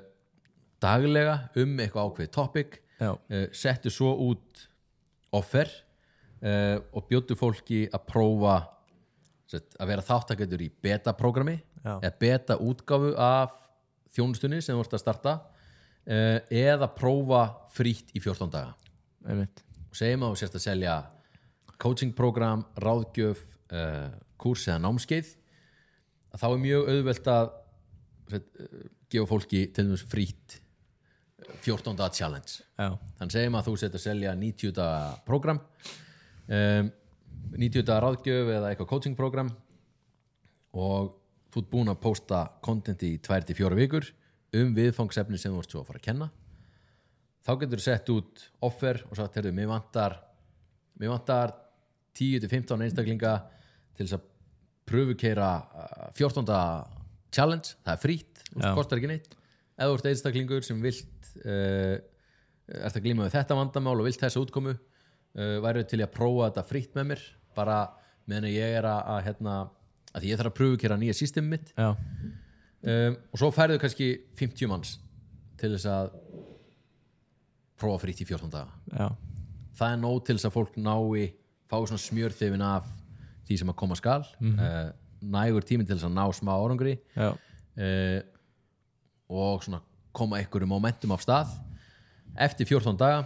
daglega 0.83 1.39
um 1.61 1.73
eitthvað 1.81 2.11
ákveðið 2.11 2.31
topic 2.35 2.79
uh, 3.01 3.17
settu 3.55 3.91
svo 3.93 4.13
út 4.29 4.65
offer 5.35 5.71
uh, 6.45 6.77
og 6.93 7.09
bjóttu 7.09 7.37
fólki 7.39 7.85
að 7.89 8.05
prófa 8.11 8.59
sett, 9.49 9.73
að 9.79 9.91
vera 9.91 10.05
þáttakendur 10.05 10.63
í 10.65 10.69
beta-programmi 10.85 11.57
eða 11.85 12.13
beta-útgáfu 12.21 13.11
af 13.21 13.57
þjónustunni 14.15 14.61
sem 14.63 14.77
þú 14.77 14.85
ert 14.85 14.95
að 14.97 15.03
starta 15.03 15.35
eða 16.05 16.89
prófa 16.93 17.43
frítt 17.73 18.11
í 18.13 18.21
14 18.21 18.51
daga. 18.53 18.75
Og 19.25 19.97
segjum 19.97 20.25
að 20.27 20.33
þú 20.33 20.39
sérst 20.41 20.57
að 20.59 20.65
selja 20.67 20.95
coaching-program, 21.81 22.63
ráðgjöf 22.81 23.41
uh, 23.73 24.11
kurs 24.41 24.67
eða 24.69 24.81
námskeið 24.85 25.31
að 26.35 26.41
þá 26.41 26.47
er 26.49 26.61
mjög 26.63 26.91
auðvelt 26.91 27.29
að 27.31 27.49
uh, 28.35 28.45
gefa 29.11 29.29
fólki 29.29 29.63
til 29.73 29.87
dæmis 29.87 30.05
frítt 30.09 30.57
eh, 30.57 31.51
14 31.63 31.97
daga 31.97 32.13
challenge. 32.15 32.63
Já, 32.75 32.89
þannig 33.19 33.35
segjum 33.37 33.59
að 33.59 33.69
þú 33.69 33.75
setur 33.81 34.01
að 34.01 34.05
selja 34.05 34.35
90 34.39 34.75
daga 34.75 35.03
program 35.27 35.61
um, 36.47 36.91
90 37.55 37.85
daga 37.87 38.01
ráðgjöf 38.05 38.51
eða 38.57 38.71
eitthvað 38.71 38.91
coaching 38.91 39.17
program 39.17 39.51
og 40.75 41.13
þú 41.53 41.61
ert 41.61 41.71
búin 41.71 41.91
að 41.93 42.01
posta 42.03 42.41
contenti 42.65 43.13
í 43.15 43.21
2-4 43.23 43.79
vikur 43.79 44.09
um 44.61 44.73
viðfangsefni 44.75 45.39
sem 45.41 45.53
þú 45.53 45.61
ert 45.61 45.73
svo 45.73 45.81
að 45.83 45.89
fara 45.89 46.01
að 46.01 46.07
kenna. 46.07 46.29
Þá 47.45 47.51
getur 47.61 47.81
þú 47.81 47.85
sett 47.85 48.11
út 48.13 48.45
offer 48.65 49.01
og 49.09 49.19
sagt, 49.19 49.37
heyrðu, 49.37 49.53
mér 49.55 49.69
vantar 49.69 50.17
mér 50.99 51.11
vantar 51.11 51.53
10-15 52.15 52.85
einstaklinga 52.85 53.35
til 53.95 54.07
þess 54.07 54.17
að 54.17 54.27
pröfukeira 54.85 55.49
uh, 55.65 56.07
14 56.15 56.47
daga 56.47 56.85
challenge, 57.35 57.75
það 57.83 58.07
er 58.07 58.13
Já. 58.55 58.61
það 58.61 58.77
kostar 58.77 59.01
ekki 59.01 59.11
neitt. 59.11 59.33
Ef 59.75 59.89
þú 59.89 59.97
ert 59.97 60.09
einstaklingur 60.11 60.65
sem 60.65 60.83
vilt 60.83 61.31
uh, 61.43 61.95
ert 62.79 62.95
að 62.95 63.03
glíma 63.03 63.25
við 63.25 63.35
þetta 63.35 63.57
vandamál 63.59 63.97
og 63.97 64.07
vilt 64.07 64.21
þessa 64.21 64.41
útkomu 64.41 64.75
uh, 64.75 65.57
væru 65.65 65.83
til 65.89 66.01
að 66.01 66.13
prófa 66.15 66.49
þetta 66.49 66.67
frýtt 66.69 66.95
með 66.95 67.09
mér 67.11 67.25
bara 67.57 67.79
meðan 68.29 68.49
ég 68.53 68.79
er 68.79 68.87
að, 68.87 69.01
að 69.15 69.19
hérna, 69.27 69.57
að 70.15 70.29
ég 70.29 70.39
þarf 70.39 70.53
að 70.53 70.57
pröfukera 70.61 70.99
nýja 70.99 71.17
systemi 71.17 71.55
mitt. 71.55 71.73
Já, 71.75 71.91
um, 72.85 73.17
og 73.31 73.41
svo 73.41 73.51
færðu 73.55 73.79
kannski 73.81 74.09
50 74.39 74.71
manns 74.71 74.97
til 75.59 75.71
þess 75.75 75.87
að 75.89 76.11
prófa 77.79 78.03
frýtt 78.05 78.21
í 78.23 78.27
14 78.27 78.53
daga. 78.53 78.71
Já, 78.91 79.07
það 79.79 79.95
er 79.95 80.03
nóg 80.03 80.21
til 80.25 80.37
þess 80.37 80.49
að 80.49 80.55
fólk 80.55 80.77
nái 80.79 81.31
fá 81.65 81.79
svona 81.81 82.03
smjörþefin 82.03 82.63
af 82.63 82.87
því 83.45 83.57
sem 83.61 83.71
að 83.73 83.79
koma 83.81 83.97
skal. 83.99 84.21
Mm 84.39 84.93
nægur 85.25 85.65
tíminn 85.65 85.87
til 85.87 85.97
þess 85.97 86.07
að 86.09 86.15
ná 86.15 86.25
smá 86.35 86.53
árangri. 86.55 86.95
Já, 87.15 87.31
uh, 87.33 88.19
og 89.25 89.63
svona 89.65 89.81
koma 90.15 90.39
ykkur 90.43 90.67
momentum 90.69 91.15
af 91.15 91.23
stað. 91.25 91.55
Eftir 92.35 92.67
14 92.69 92.97
daga 92.99 93.25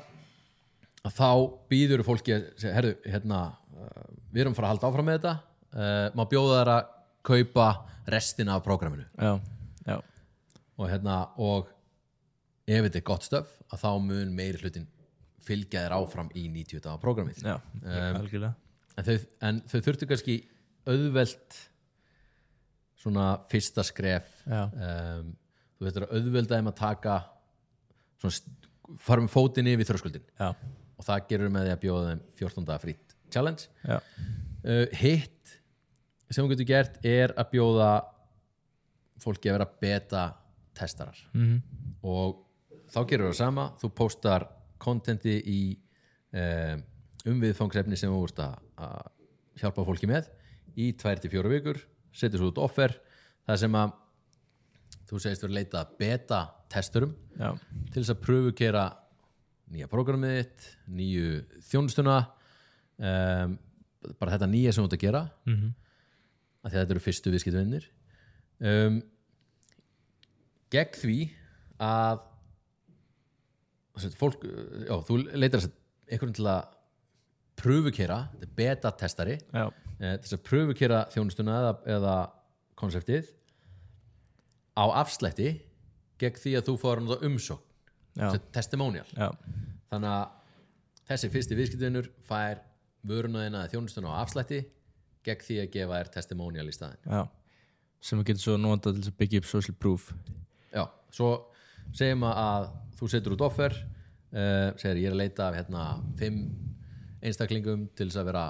að 1.06 1.16
þá 1.16 1.32
býður 1.72 2.06
fólki 2.08 2.36
að 2.36 2.48
segja, 2.60 2.76
herðu, 2.78 2.96
hérna 3.08 3.42
uh, 3.50 4.08
við 4.32 4.46
erum 4.46 4.58
fara 4.58 4.70
að 4.70 4.76
halda 4.76 4.92
áfram 4.92 5.10
með 5.10 5.20
þetta. 5.20 5.36
Uh, 5.70 6.08
má 6.18 6.24
bjóða 6.30 6.62
þær 6.62 6.74
að 6.76 6.96
kaupa 7.30 7.68
restina 8.10 8.56
af 8.58 8.64
prógraminu. 8.66 9.06
Og 10.80 10.88
hérna 10.90 11.16
og 11.38 11.68
ef 12.70 12.86
þetta 12.86 13.00
er 13.02 13.08
gott 13.10 13.26
stöf 13.28 13.50
að 13.74 13.82
þá 13.84 13.90
mun 14.06 14.30
meiri 14.38 14.62
hlutin 14.62 14.86
fylgja 15.46 15.82
þér 15.86 15.96
áfram 15.98 16.30
í 16.38 16.44
90 16.52 16.84
daga 16.86 17.00
prógramið. 17.02 17.40
Já, 17.46 17.56
Um, 17.82 18.20
en 19.00 19.06
þau, 19.08 19.16
en 19.50 19.60
þau 19.72 19.80
þurftu 19.86 20.08
kannski 20.10 20.36
auðvelt 20.90 21.58
svona 23.00 23.26
fyrsta 23.50 23.84
skref 23.88 24.28
um, 24.68 25.30
þú 25.80 25.88
veitur 25.88 26.06
að 26.08 26.16
auðvelda 26.18 26.58
þeim 26.60 26.70
að 26.72 26.78
taka 26.82 27.14
svona, 28.20 28.34
st- 28.36 28.68
fara 29.06 29.24
með 29.24 29.32
fótinn 29.34 29.70
yfir 29.72 29.88
þröskuldin 29.88 30.26
já, 30.40 30.50
og 31.00 31.08
það 31.08 31.28
gerur 31.30 31.54
með 31.54 31.68
því 31.70 31.74
að 31.76 31.82
bjóða 31.86 32.10
þeim 32.10 32.24
14 32.42 32.68
daga 32.68 32.84
frýtt 32.84 33.16
challenge. 33.32 33.70
Uh, 34.66 34.86
hitt 35.00 35.59
sem 36.30 36.44
þú 36.46 36.54
getur 36.54 36.70
gert 36.70 37.00
er 37.06 37.34
að 37.38 37.52
bjóða 37.56 37.90
fólki 39.20 39.50
að 39.50 39.58
vera 39.58 39.70
beta 39.82 40.26
testarar. 40.78 41.20
Mhm, 41.34 41.62
og 42.08 42.46
þá 42.90 43.00
gerur 43.10 43.32
það 43.32 43.40
sama. 43.42 43.70
Þú 43.82 43.92
postar 43.98 44.48
kontenti 44.80 45.36
í 45.44 45.62
um, 46.32 46.84
um 47.28 47.42
viðfangsefni 47.44 47.98
sem 48.00 48.12
þú 48.14 48.22
ert 48.30 48.44
að, 48.46 48.60
að 48.80 49.10
hjálpa 49.60 49.88
fólki 49.88 50.10
með 50.10 50.30
í 50.80 50.94
2-4 50.96 51.52
vikur 51.52 51.82
setur 52.16 52.42
svo 52.42 52.54
út 52.54 52.62
offer. 52.64 52.96
Það 53.50 53.62
sem 53.64 53.76
að 53.76 53.98
þú 55.10 55.20
segist 55.24 55.44
verið 55.44 55.52
að 55.52 55.58
leita 55.58 55.82
að 55.82 55.94
beta 56.00 56.40
testurum 56.70 57.14
já, 57.34 57.50
til 57.90 58.02
þess 58.02 58.14
að 58.14 58.22
pröfu 58.22 58.52
gera 58.58 58.84
nýja 59.74 59.90
prógramið 59.90 60.36
þitt 60.38 60.68
nýju 60.98 61.30
þjónustuna 61.70 62.18
um, 63.02 63.56
bara 64.22 64.36
þetta 64.36 64.50
nýja 64.50 64.74
sem 64.74 64.86
þú 64.86 64.90
ert 64.90 64.98
að 64.98 65.06
gera. 65.06 65.24
Að 65.50 65.58
því 65.58 65.89
að 66.66 66.76
þetta 66.76 66.96
eru 66.96 67.04
fyrstu 67.04 67.34
viðskiptvinnir 67.34 67.86
um, 68.60 69.00
gegn 70.74 71.00
því 71.00 71.20
að 71.80 72.26
fólk, 74.20 74.44
já, 74.88 74.96
þú 75.08 75.18
leitar 75.36 75.66
einhvern 76.10 76.36
til 76.36 76.48
að 76.50 76.76
pröfukera, 77.60 78.20
þetta 78.34 78.48
er 78.48 78.54
beta-testari 78.56 79.36
eh, 79.36 80.16
þess 80.22 80.36
að 80.38 80.44
pröfukera 80.48 81.00
þjónustuna 81.12 81.58
eða, 81.60 81.74
eða 81.98 82.14
konseptið 82.80 83.34
á 84.80 84.86
afslætti 85.02 85.52
gegn 86.20 86.40
því 86.40 86.56
að 86.60 86.70
þú 86.70 86.76
fór 86.80 87.04
umsókn 87.04 87.66
já, 88.16 88.30
sem 88.32 88.46
testimonial. 88.56 89.08
Já, 89.16 89.32
þannig 89.92 90.16
að 90.16 91.04
þessi 91.10 91.32
fyrsti 91.34 91.58
viðskiptvinnur 91.60 92.10
fær 92.28 92.64
vöruna 93.08 93.66
þjónustuna 93.72 94.16
á 94.16 94.22
afslætti 94.24 94.62
gegn 95.30 95.46
því 95.48 95.60
að 95.64 95.72
gefa 95.76 96.00
þér 96.00 96.12
testimonial 96.16 96.68
í 96.70 96.76
staðin 96.76 97.14
já. 97.14 97.22
Sem 98.00 98.20
við 98.22 98.30
getum 98.30 98.44
svo 98.46 98.58
notað 98.60 99.00
til 99.00 99.12
að 99.12 99.18
byggja 99.20 99.42
upp 99.42 99.48
social 99.50 99.76
proof. 99.76 100.06
Já, 100.72 100.86
svo 101.12 101.32
segjum 101.96 102.24
að, 102.30 102.38
að 102.46 102.68
þú 103.00 103.10
setur 103.12 103.36
út 103.36 103.46
offer 103.50 103.76
uh, 103.76 104.70
segir 104.80 105.02
ég 105.04 105.10
er 105.10 105.16
að 105.18 105.22
leita 105.24 105.50
af 105.50 105.58
hérna 105.58 105.86
fimm 106.20 106.46
einstaklingum 107.20 107.90
til 107.98 108.08
þess 108.08 108.22
að 108.22 108.30
vera 108.32 108.46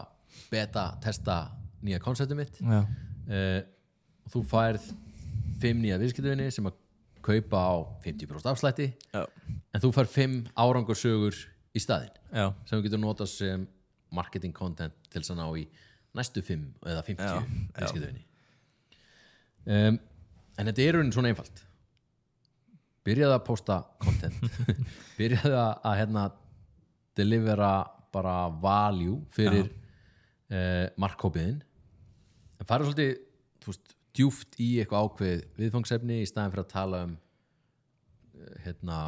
beta 0.52 0.86
testa 1.02 1.40
nýja 1.82 2.02
konceptum 2.04 2.42
mitt. 2.44 2.60
Já, 2.62 2.84
uh, 2.84 3.62
þú 4.30 4.44
færð 4.52 4.92
fimm 5.60 5.82
nýja 5.84 5.98
viðskiptuvinni 6.02 6.52
sem 6.54 6.70
að 6.70 6.78
kaupa 7.26 7.60
á 7.60 7.76
50% 8.06 8.52
afslætti 8.52 8.88
já, 9.12 9.24
en 9.74 9.84
þú 9.84 9.92
færð 9.96 10.14
fimm 10.14 10.38
árangursögur 10.56 11.36
í 11.76 11.82
staðinn 11.84 12.16
já, 12.32 12.48
sem 12.66 12.78
þú 12.78 12.86
getur 12.86 13.02
notað 13.04 13.32
sem 13.34 13.66
marketing 14.16 14.56
content 14.56 14.96
til 15.12 15.22
þess 15.22 15.34
að 15.36 15.42
ná 15.42 15.48
í 15.60 15.66
næstu 16.18 16.42
fimm 16.46 16.72
eða 16.86 17.04
50 17.06 17.26
Já, 17.26 17.36
já. 17.36 17.44
viðskiptuvinni 17.78 18.26
um, 19.70 20.00
en 20.60 20.70
þetta 20.72 20.86
er 20.86 20.98
raunin 20.98 21.14
svona 21.16 21.32
einfalt. 21.32 21.64
Byrjaði 23.08 23.36
að 23.38 23.46
posta 23.48 23.80
content. 24.04 24.66
Byrjaði 25.20 25.56
að, 25.56 25.94
hérna 26.02 26.26
delivera 27.18 27.72
bara 28.14 28.36
value 28.62 29.20
fyrir 29.36 29.68
uh, 29.70 30.86
markkópiðin 31.00 31.60
en 32.60 32.68
fara 32.68 32.86
svolítið 32.86 33.12
veist, 33.66 33.96
djúft 34.16 34.56
í 34.60 34.70
eitthvað 34.82 35.08
ákveð 35.08 35.42
viðfangsefni 35.60 36.22
í 36.24 36.28
staðin 36.28 36.54
fyrir 36.54 36.66
að 36.66 36.72
tala 36.74 37.02
um 37.08 37.16
uh, 37.16 38.54
hérna 38.66 39.00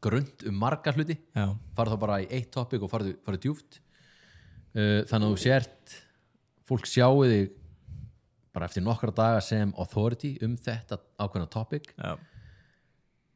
grund 0.00 0.46
um 0.48 0.56
marga 0.56 0.94
hluti. 0.96 1.18
Fara 1.34 1.92
þá 1.92 2.00
bara 2.00 2.20
í 2.24 2.28
eitt 2.32 2.52
topic 2.54 2.84
og 2.84 2.92
farðu, 2.92 3.16
farðu 3.26 3.42
djúft 3.46 3.80
uh, 3.80 5.02
þannig 5.10 5.26
að 5.26 5.34
þú 5.34 5.42
sért 5.44 5.98
fólk 6.70 6.86
sjáu 6.88 7.24
þig 7.26 7.50
bara 8.54 8.66
eftir 8.66 8.84
nokkra 8.86 9.14
daga 9.14 9.42
sem 9.44 9.72
authority 9.78 10.36
um 10.46 10.56
þetta 10.58 10.98
ákveðna 11.20 11.50
topic. 11.50 11.90
Já, 11.98 12.14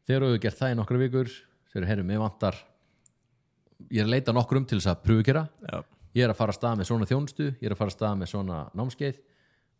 þegar 0.09 0.29
þú 0.29 0.38
gert 0.47 0.61
það 0.61 0.73
í 0.73 0.79
nokkra 0.79 1.03
vikur. 1.03 1.35
Þegar 1.75 1.90
herrum, 1.90 2.14
ég 2.14 2.23
vantar 2.23 2.59
ég 3.90 4.01
er 4.01 4.07
að 4.07 4.14
leita 4.14 4.35
nokkrum 4.35 4.66
til 4.68 4.79
þess 4.79 4.92
að 4.92 5.05
pröfukera 5.05 5.44
ég 6.14 6.23
er 6.25 6.31
að 6.31 6.38
fara 6.38 6.55
að 6.55 6.59
stað 6.61 6.77
með 6.79 6.88
svona 6.90 7.09
þjónustu 7.11 7.47
ég 7.51 7.66
er 7.66 7.75
að 7.75 7.81
fara 7.81 7.90
að 7.90 7.97
stað 7.97 8.18
með 8.20 8.31
svona 8.31 8.59
námskeið. 8.79 9.20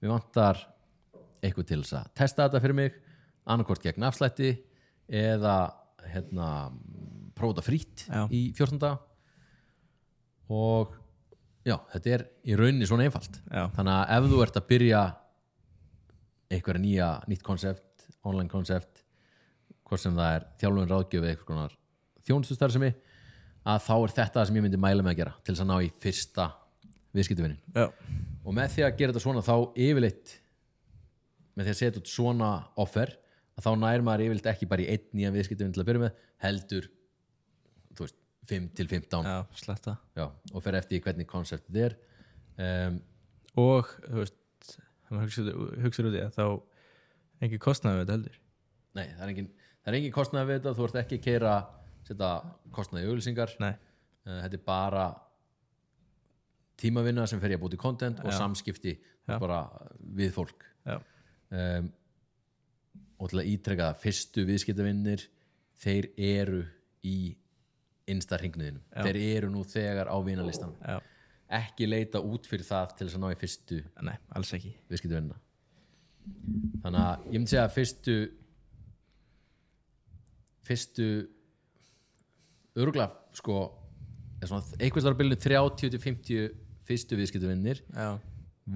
Mér 0.03 0.13
vantar 0.17 0.63
eitthvað 1.45 1.69
til 1.71 1.81
þess 1.85 1.97
að 2.01 2.13
testa 2.19 2.47
þetta 2.49 2.63
fyrir 2.65 2.79
mig 2.81 2.99
annarkvort 3.45 3.85
gegn 3.85 4.07
afslætti 4.09 4.51
eða 5.15 5.57
hérna, 6.05 6.49
prófa 7.37 7.55
þetta 7.55 7.67
frýtt 7.69 8.05
Já. 8.09 8.25
í 8.33 8.43
14 8.57 8.81
daga. 8.83 8.99
Og 10.53 10.97
já, 11.65 11.77
þetta 11.95 12.15
er 12.17 12.27
í 12.45 12.59
rauninni 12.59 12.89
svona 12.89 13.07
einfalt. 13.09 13.41
Já, 13.49 13.65
þannig 13.77 13.95
að 13.95 14.13
ef 14.17 14.29
þú 14.33 14.43
ert 14.45 14.61
að 14.61 14.69
byrja 14.73 15.05
einhverja 16.55 16.83
nýja, 16.83 17.09
nýtt 17.31 17.45
konsept 17.47 18.07
online 18.25 18.51
konsept 18.53 19.03
hvort 19.85 20.01
sem 20.01 20.15
það 20.17 20.37
er 20.39 20.47
þjálfun 20.61 20.91
ráðgjöf 20.91 21.25
eða 21.25 21.33
eitthvað 21.33 21.51
konar 21.51 21.75
þjónustustarfsemi 22.25 22.91
að 23.65 23.83
þá 23.85 23.95
er 23.97 24.15
þetta 24.19 24.39
það 24.39 24.49
sem 24.49 24.59
ég 24.59 24.65
myndi 24.67 24.81
mæla 24.81 25.05
með 25.05 25.15
að 25.15 25.21
gera 25.21 25.35
til 25.41 25.53
þess 25.55 25.65
að 25.65 25.71
ná 25.71 25.77
í 25.81 25.91
fyrsta 26.05 26.47
viðskiptuvinnin 27.15 27.61
og 28.45 28.57
með 28.57 28.75
því 28.75 28.87
að 28.87 28.97
gera 28.99 29.15
þetta 29.15 29.25
svona 29.25 29.45
þá 29.45 29.55
yfirleitt 29.87 30.35
með 31.55 31.69
því 31.69 31.75
að 31.75 31.81
setja 31.81 32.03
út 32.03 32.11
svona 32.11 32.51
offer 32.85 33.15
að 33.55 33.69
þá 33.69 33.71
nær 33.85 34.05
maður 34.05 34.27
yfirleitt 34.27 34.51
ekki 34.55 34.69
bara 34.71 34.85
í 34.85 34.91
einn 34.95 35.07
nýjan 35.15 35.37
viðskiptuvinn 35.37 35.75
til 35.77 35.85
að 35.85 35.91
byrja 35.91 36.05
með 36.07 36.23
heldur 36.45 36.89
þú 37.95 38.07
veist 38.07 38.19
5 38.49 38.69
til 38.77 38.89
15 38.91 39.27
já, 39.29 39.37
Já, 40.17 40.27
og 40.53 40.63
fer 40.65 40.79
eftir 40.79 41.03
hvernig 41.05 41.27
konseptið 41.29 41.81
er. 41.85 41.97
Um, 42.55 43.01
og 43.61 43.91
hugsar 45.11 46.09
út 46.09 46.17
í 46.17 46.23
það 46.23 46.37
þá 46.37 46.47
engin 47.45 47.63
kostnaði 47.63 48.01
við 48.01 48.05
þetta 48.05 48.17
heldur. 48.19 48.39
Nei, 48.95 49.07
það 49.07 49.25
er 49.25 49.33
engin, 49.33 49.51
það 49.81 49.91
er 49.91 49.99
engin 50.01 50.15
kostnaði 50.15 50.51
við 50.51 50.61
þetta 50.61 50.77
þú 50.79 50.87
ert 50.89 51.01
ekki 51.03 51.19
að 51.19 51.27
keira 51.29 51.55
auglýsingar. 53.11 53.57
Nei, 53.65 53.73
uh, 54.27 54.39
þetta 54.45 54.61
er 54.61 54.65
bara 54.67 55.09
tímavinna 56.81 57.27
sem 57.31 57.41
fer 57.43 57.55
ég 57.55 57.61
að 57.61 57.67
búti 57.69 57.81
content 57.81 58.23
og 58.25 58.35
samskipti 58.35 58.97
við 60.19 60.35
fólk. 60.35 60.67
Um, 61.55 61.93
og 63.23 63.31
til 63.31 63.41
að 63.41 63.51
ítreka 63.53 63.93
það 63.93 64.01
fyrstu 64.03 64.45
viðskiptavinnir 64.49 65.23
þeir 65.85 66.09
eru 66.19 66.63
í 67.07 67.19
innsta 68.11 68.37
hringniðinum, 68.41 68.83
þeir 68.93 69.19
eru 69.37 69.51
nú 69.53 69.63
þegar 69.69 70.11
á 70.13 70.17
vinalistan, 70.25 70.75
ekki 71.55 71.87
leita 71.89 72.21
út 72.25 72.47
fyrir 72.49 72.67
það 72.67 72.95
til 72.99 73.07
þess 73.09 73.17
að 73.19 73.23
ná 73.25 73.31
í 73.33 73.39
fyrstu 73.41 73.79
nei, 74.05 74.17
alls 74.37 74.53
ekki. 74.57 74.75
þannig 76.85 77.01
að 77.05 77.25
ég 77.29 77.37
myndi 77.39 77.53
segja 77.53 77.65
að 77.67 77.75
fyrstu 77.77 78.17
fyrstu 80.65 81.09
öruglega 82.81 83.11
sko 83.37 83.57
er 84.45 84.53
eitthvað 84.81 85.05
starf 85.05 85.19
byrjun 85.21 85.41
30 85.45 85.93
til 85.95 86.01
50 86.01 86.49
fyrstu 86.89 87.19
viðskiptavinnir 87.21 87.83
já, 87.89 88.09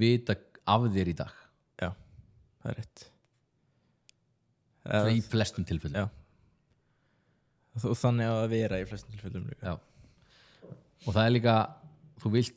vita 0.01 0.37
af 0.69 0.85
þér 0.93 1.09
í 1.09 1.15
dag. 1.17 1.33
Já, 1.81 1.89
það 2.63 2.71
er 2.71 2.77
rétt. 2.79 3.03
Svona 4.85 5.13
í 5.13 5.21
Eða- 5.21 5.29
flestum 5.33 5.65
tilfellum. 5.69 5.97
Já 5.97 6.09
og 7.85 7.99
þannig 7.99 8.31
að 8.33 8.47
vera 8.53 8.81
í 8.81 8.87
flestum 8.89 9.15
tilfellum 9.15 9.47
líka. 9.51 9.75
Já. 9.75 9.77
og 11.07 11.13
það 11.13 11.25
er 11.25 11.35
líka 11.35 11.57
þú 12.19 12.33
vilt 12.35 12.57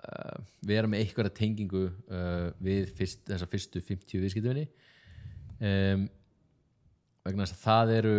uh, 0.00 0.36
vera 0.66 0.90
með 0.90 1.04
einhverja 1.04 1.36
tengingu 1.40 1.86
uh, 1.88 2.50
við 2.62 2.92
fyrst, 2.98 3.24
þessa 3.28 3.48
fyrstu 3.50 3.82
50 3.84 4.24
viðskiptavinni 4.24 4.66
um, 5.60 6.06
vegna 7.26 7.46
þess 7.46 7.56
að 7.58 7.64
það 7.64 7.94
eru 7.98 8.14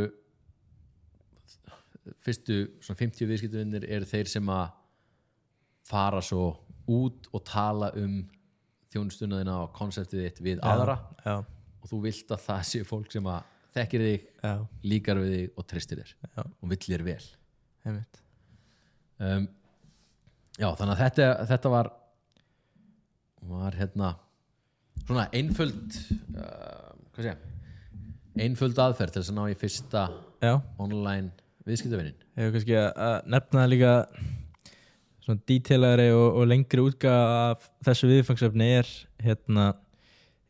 fyrstu 2.26 2.60
svona 2.82 3.00
50 3.00 3.30
viðskiptavinnir 3.30 3.88
eru 3.88 4.10
þeir 4.10 4.30
sem 4.30 4.52
að 4.52 4.78
fara 5.88 6.22
svo 6.24 6.52
út 6.92 7.28
og 7.32 7.44
tala 7.48 7.92
um 8.00 8.22
þjónustunaðina 8.92 9.58
og 9.64 9.74
konseptið 9.76 10.26
þitt 10.26 10.42
við 10.44 10.62
aðra. 10.68 10.98
já, 11.24 11.36
og 11.82 11.90
þú 11.90 12.02
vilt 12.06 12.34
að 12.34 12.44
það 12.46 12.64
séu 12.68 12.88
fólk 12.88 13.14
sem 13.14 13.30
að 13.32 13.48
þekkir 13.76 14.04
þig, 14.08 14.28
já, 14.44 14.54
líkar 14.94 15.22
við 15.22 15.34
þig 15.36 15.58
og 15.58 15.68
tristir 15.70 16.02
þér 16.02 16.14
já, 16.14 16.44
og 16.44 16.72
vill 16.74 16.82
þér 16.86 17.06
vel. 17.08 17.24
Einmitt. 17.88 18.22
Um, 19.22 19.48
já 20.58 20.68
þannig 20.78 20.94
að 20.96 21.04
þetta, 21.06 21.30
þetta 21.52 21.74
var 21.74 21.92
var 23.52 23.78
hérna 23.78 24.12
svona 25.06 25.28
einföld 25.34 25.96
uh, 26.38 26.92
hvað 27.14 27.28
sé 27.28 27.36
einföld 28.42 28.80
aðferð 28.80 29.16
til 29.16 29.24
þess 29.24 29.32
að 29.34 29.40
ná 29.40 29.46
í 29.52 29.58
fyrsta 29.60 30.04
já, 30.42 30.54
online 30.82 31.32
viðskiptavinnin 31.68 32.20
hefur 32.38 32.56
kannski 32.56 32.78
að 32.80 32.92
að 33.08 33.16
nefna 33.34 33.66
líka 33.70 33.96
svona 35.22 35.46
dítelari 35.50 36.10
og, 36.16 36.28
og 36.42 36.50
lengri 36.50 36.84
útga 36.86 37.16
af 37.52 37.66
þessu 37.86 38.10
viðfangsefni 38.12 38.70
er 38.80 38.92
hérna 39.22 39.72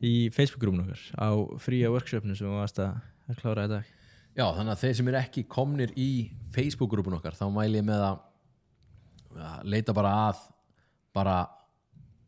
í 0.02 0.28
Facebook-grúminu 0.34 0.86
okkar 0.86 1.02
á 1.18 1.30
fría 1.62 1.90
workshopinu 1.92 2.36
sem 2.36 2.48
við 2.48 2.58
varst 2.58 2.80
að, 2.82 2.96
að 3.32 3.40
klára 3.42 3.66
dag. 3.72 3.90
Já 4.32 4.46
þannig 4.56 4.72
að 4.72 4.82
þeir 4.82 4.94
sem 4.98 5.08
eru 5.10 5.20
ekki 5.20 5.42
komnir 5.50 5.90
í 6.00 6.10
Facebook-grúpun 6.54 7.18
okkar 7.18 7.36
þá 7.36 7.46
mæli 7.52 7.80
ég 7.80 7.88
með 7.88 8.06
að 8.06 8.22
leita 9.68 9.94
bara 9.96 10.12
að 10.28 10.46
bara 11.12 11.36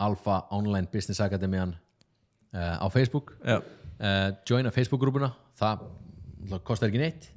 Alpha 0.05 0.43
Online 0.51 0.88
Business 0.93 1.21
Academy 1.21 1.59
uh, 1.59 2.77
á 2.81 2.87
Facebook. 2.93 3.35
Uh, 3.45 3.61
joina 4.45 4.73
Facebook-grúpuna. 4.75 5.31
Það 5.57 5.87
kostar 6.67 6.90
ekki 6.90 7.01
neitt. 7.01 7.31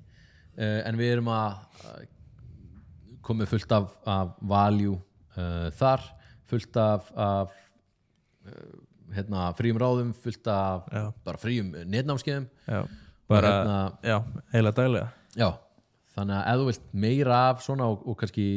Uh, 0.57 0.81
en 0.87 0.97
við 0.99 1.15
erum 1.15 1.31
að 1.31 1.61
komið 3.27 3.51
fullt 3.51 3.73
af, 3.75 3.91
af 4.07 4.35
value 4.47 4.95
þar 5.77 6.01
fullt 6.47 6.77
af, 6.79 7.09
af 7.13 7.51
hérna, 9.13 9.49
fríum 9.53 9.77
ráðum 9.77 10.13
fullt 10.15 10.47
af 10.49 10.87
fríum 11.43 11.73
netnámskeiðum. 11.91 12.47
Já, 12.65 12.79
bara 13.27 13.53
hérna, 13.53 14.19
heila 14.53 14.73
daglega. 14.75 15.09
Já, 15.37 15.49
þannig 16.15 16.37
að 16.37 16.51
ef 16.51 16.61
þú 16.61 16.69
vilt 16.71 16.85
meira 17.05 17.41
af 17.51 17.65
svona 17.65 17.89
og, 17.91 18.05
og 18.07 18.19
kannski 18.21 18.47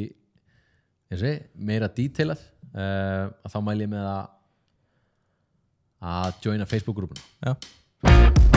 sé, 1.21 1.35
meira 1.55 1.91
dítilað 1.91 2.45
uh, 2.75 3.27
að 3.31 3.57
þá 3.57 3.59
mæli 3.67 3.89
ég 3.89 3.95
með 3.97 4.13
að 4.13 4.23
að 6.01 6.47
joina 6.47 6.71
Facebook-grúpuna. 6.71 7.27
Já 7.45 8.50